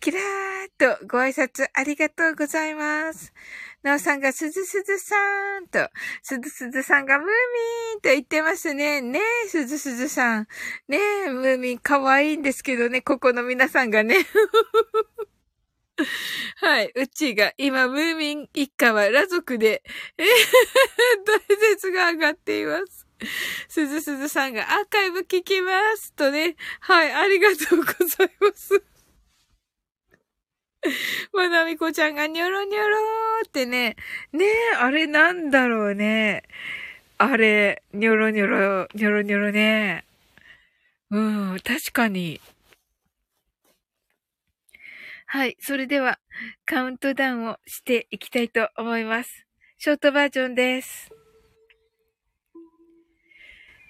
[0.00, 3.32] キラーっとご挨拶ありがとうございます。
[3.82, 5.88] なおさんがすずすずさーんと、
[6.22, 7.32] すずすずさんがムーミ
[7.98, 9.00] ンと言ってますね。
[9.00, 10.48] ねえ、すずすずさん。
[10.88, 14.26] ねえ、ムーミン可愛いんですけどね、ここの皆さんがね。
[16.56, 16.92] はい。
[16.94, 19.82] うちが、今、ムーミン一家は裸族で、
[20.16, 20.26] えー、
[21.26, 23.06] 大絶が上がっています。
[23.68, 26.56] すずすずさんがアーカイブ聞きますとね。
[26.80, 27.12] はい。
[27.12, 28.82] ありがとうございます。
[31.32, 32.96] まなみこちゃんがニョロニョロ
[33.46, 33.96] ってね。
[34.32, 36.44] ねえ、あれなんだろうね。
[37.18, 40.04] あれ、ニョロニョロ、ニョロニョロね。
[41.10, 41.20] う
[41.54, 42.40] ん、確かに。
[45.26, 45.56] はい。
[45.60, 46.18] それでは、
[46.64, 49.46] カウントダウンをしていきたいと思います。
[49.78, 51.10] ショートバージョンです。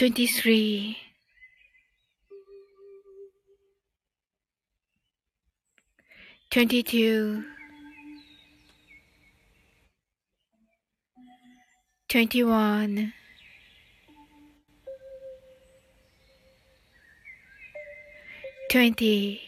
[0.00, 0.96] 23
[6.48, 7.44] 22
[12.08, 13.12] 21
[18.70, 19.40] 20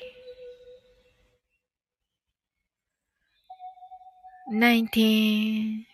[4.50, 5.91] 19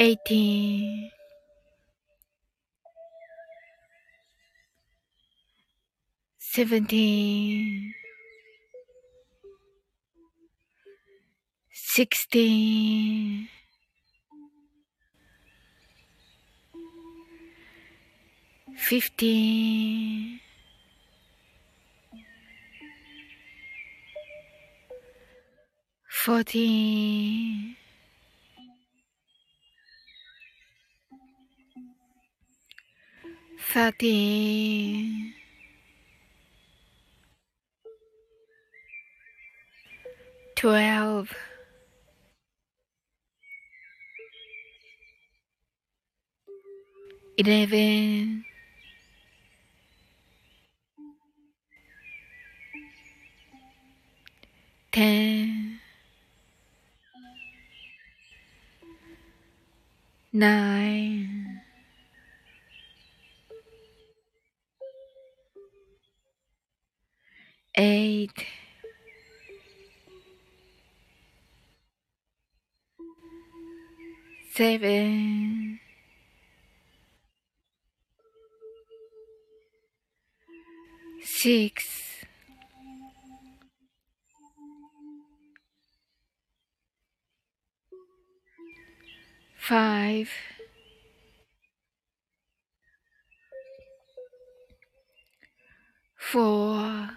[0.00, 1.10] 18
[6.38, 7.92] 17
[11.70, 13.48] 16
[18.78, 20.40] 15
[26.08, 27.89] 14
[33.68, 35.34] Sati.
[40.56, 41.34] Twelve.
[47.38, 48.44] Eleven.
[54.92, 55.80] Ten.
[60.32, 61.49] Nine.
[67.76, 68.46] Eight,
[74.54, 75.78] seven,
[81.22, 81.84] six,
[89.56, 90.28] five,
[96.18, 97.10] four,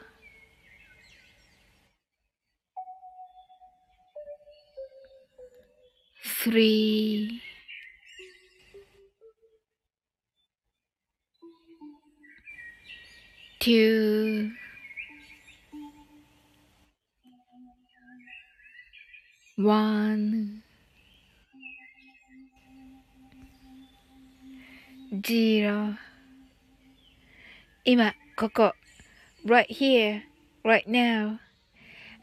[6.42, 7.40] three,
[13.60, 14.50] two,
[19.56, 20.62] one,
[25.24, 25.96] zero
[27.84, 28.74] 今、ここ。
[29.46, 30.22] right here,
[30.62, 31.38] right now.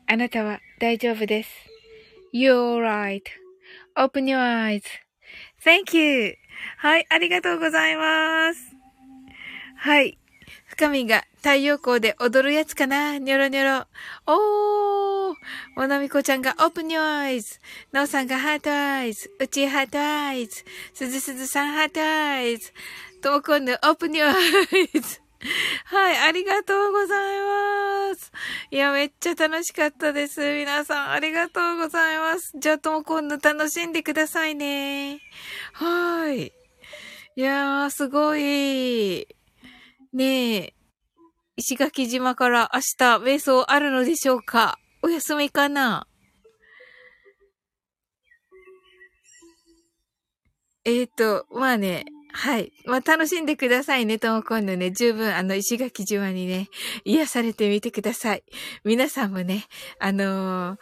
[0.07, 1.49] あなたは大丈夫です。
[2.31, 2.81] You're
[3.96, 6.36] Open your eyes.Thank you.
[6.78, 8.76] はい、ありがとうございます。
[9.76, 10.18] はい。
[10.66, 13.86] 深みが太陽光で踊るやつかなニョロニョロ。
[14.26, 15.34] おー
[15.76, 17.60] もなみこちゃんが Open Your Eyes。
[17.92, 19.30] なおさんが Heart Eyes。
[19.38, 20.48] うち Heart Eyes。
[20.92, 22.58] すずすずさん Heart Eyes。
[23.22, 25.20] ともこんぬ Open Your Eyes。
[25.86, 28.30] はい、ありがとうございます。
[28.70, 30.40] いや、めっちゃ楽しかったです。
[30.40, 32.52] 皆さん、ありがとうございます。
[32.56, 35.20] じゃあ、とも今度楽しんでくださいね。
[35.72, 36.52] はい。
[37.36, 39.26] いやー、すごい。
[40.12, 40.74] ねえ、
[41.56, 44.78] 石垣島から明日、瞑想あるのでしょうか？
[45.02, 46.06] お休みかな？
[50.84, 52.72] えっ、ー、と、まあね、はい。
[52.86, 54.90] まあ、楽しんでくださいね、とも今度ね。
[54.90, 56.68] 十分、あの、石垣島にね、
[57.04, 58.44] 癒されてみてください。
[58.84, 59.66] 皆さんもね、
[59.98, 60.78] あのー、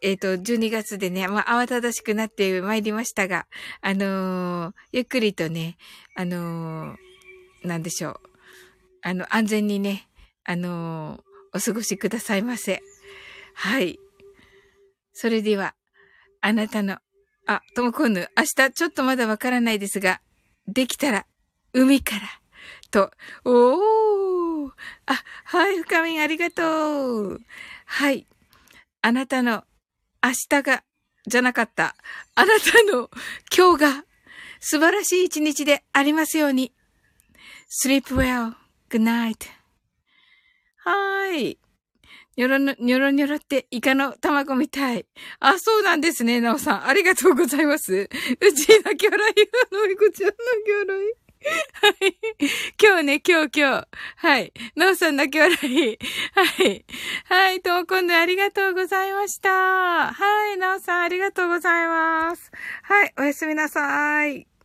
[0.00, 3.46] えっ、ー、と、12月でね、まあ、慌ただしくなってまいりましたが、
[3.80, 5.76] あのー、ゆっくりとね、
[6.14, 6.96] あの
[7.64, 8.20] なんでしょう。
[9.02, 10.08] あの、安全にね、
[10.44, 11.20] あの
[11.52, 12.80] お過ごしくださいませ。
[13.54, 13.98] はい。
[15.12, 15.74] それでは、
[16.40, 16.98] あなたの
[17.46, 20.20] あ、ともこんぬ、明日ちょっとまだわからないですが、
[20.68, 21.26] できたら、
[21.72, 22.20] 海から、
[22.90, 23.10] と、
[23.44, 24.72] おー。
[25.06, 27.40] あ、はい、深みありがとう。
[27.86, 28.26] はい。
[29.00, 29.64] あなたの
[30.22, 30.84] 明日が、
[31.26, 31.96] じゃなかった。
[32.34, 33.10] あなたの
[33.54, 34.04] 今日が
[34.60, 36.72] 素晴らしい一日でありますように。
[37.82, 38.54] sleep well.
[38.90, 39.46] good night.
[40.78, 41.58] はーい。
[42.38, 45.04] にょろにょろにょろってイカの卵みたい。
[45.40, 46.86] あ、そうなんですね、なおさん。
[46.86, 47.92] ありがとうございます。
[48.40, 49.34] うちのキョライ
[49.72, 50.34] のみこちゃんの
[50.64, 50.98] キョライ。
[51.82, 52.18] はい。
[52.80, 53.88] 今日ね、今日今日。
[54.18, 54.52] はい。
[54.76, 55.98] なおさん泣き笑い。
[56.32, 56.84] はい。
[57.24, 57.60] はい。
[57.60, 60.12] とも今度ありがとうございました。
[60.12, 60.58] はい。
[60.58, 62.52] なおさんありがとうございます。
[62.84, 63.12] はい。
[63.18, 64.57] おやすみなさい。